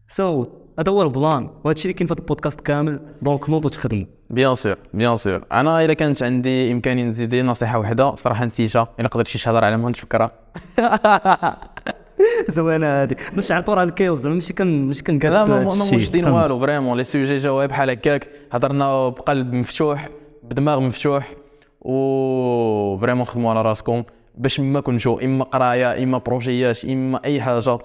[0.08, 0.46] so
[0.80, 1.44] هذا هو ال plan.
[1.64, 3.00] وهذا الشيء اللي كاين في هذا البودكاست كامل.
[3.22, 5.46] donc نوضوا تخدموا bien sûr bien sûr.
[5.52, 8.88] أنا إلا كانت عندي إمكانية نزيد نصيحة واحدة صراحة نسيتها.
[9.00, 10.32] إلا قدرت شي هضر على ما نتفكرها
[12.50, 14.20] زوينه هذه باش عرفوا راه الكيوز.
[14.20, 15.60] زعما ماشي كان ماشي كان لا ما
[15.92, 16.60] موجدين؟ والو.
[16.60, 18.30] vraiment les sujets جاوا بحال هكاك.
[18.52, 20.10] هضرنا بقلب مفتوح
[20.44, 21.34] بدماغ مفتوح
[21.82, 24.04] و vraiment خدموا على راسكم.
[24.36, 27.80] باش ما كنتو إما قراية إما بروجيات إما أي حاجة.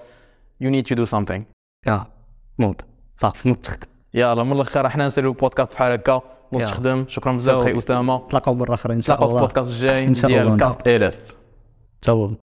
[0.61, 1.43] you need to do something
[1.87, 2.05] يا
[2.59, 2.81] نوض.
[3.15, 6.21] صافي نوض تخدم يلا من الآخر حنا نساليو بودكاست بحال هكا.
[6.53, 6.63] يلا.
[6.63, 8.25] نتخدم شكرا بزاف أخي أسامة.
[8.25, 9.49] نتلاقاو مره أخرى إن شاء نتلاقاو في الله.
[9.49, 10.05] البودكاست الجاي.
[10.05, 10.57] ديال الله.
[10.57, 11.35] كاست ايلست
[12.01, 12.37] تمام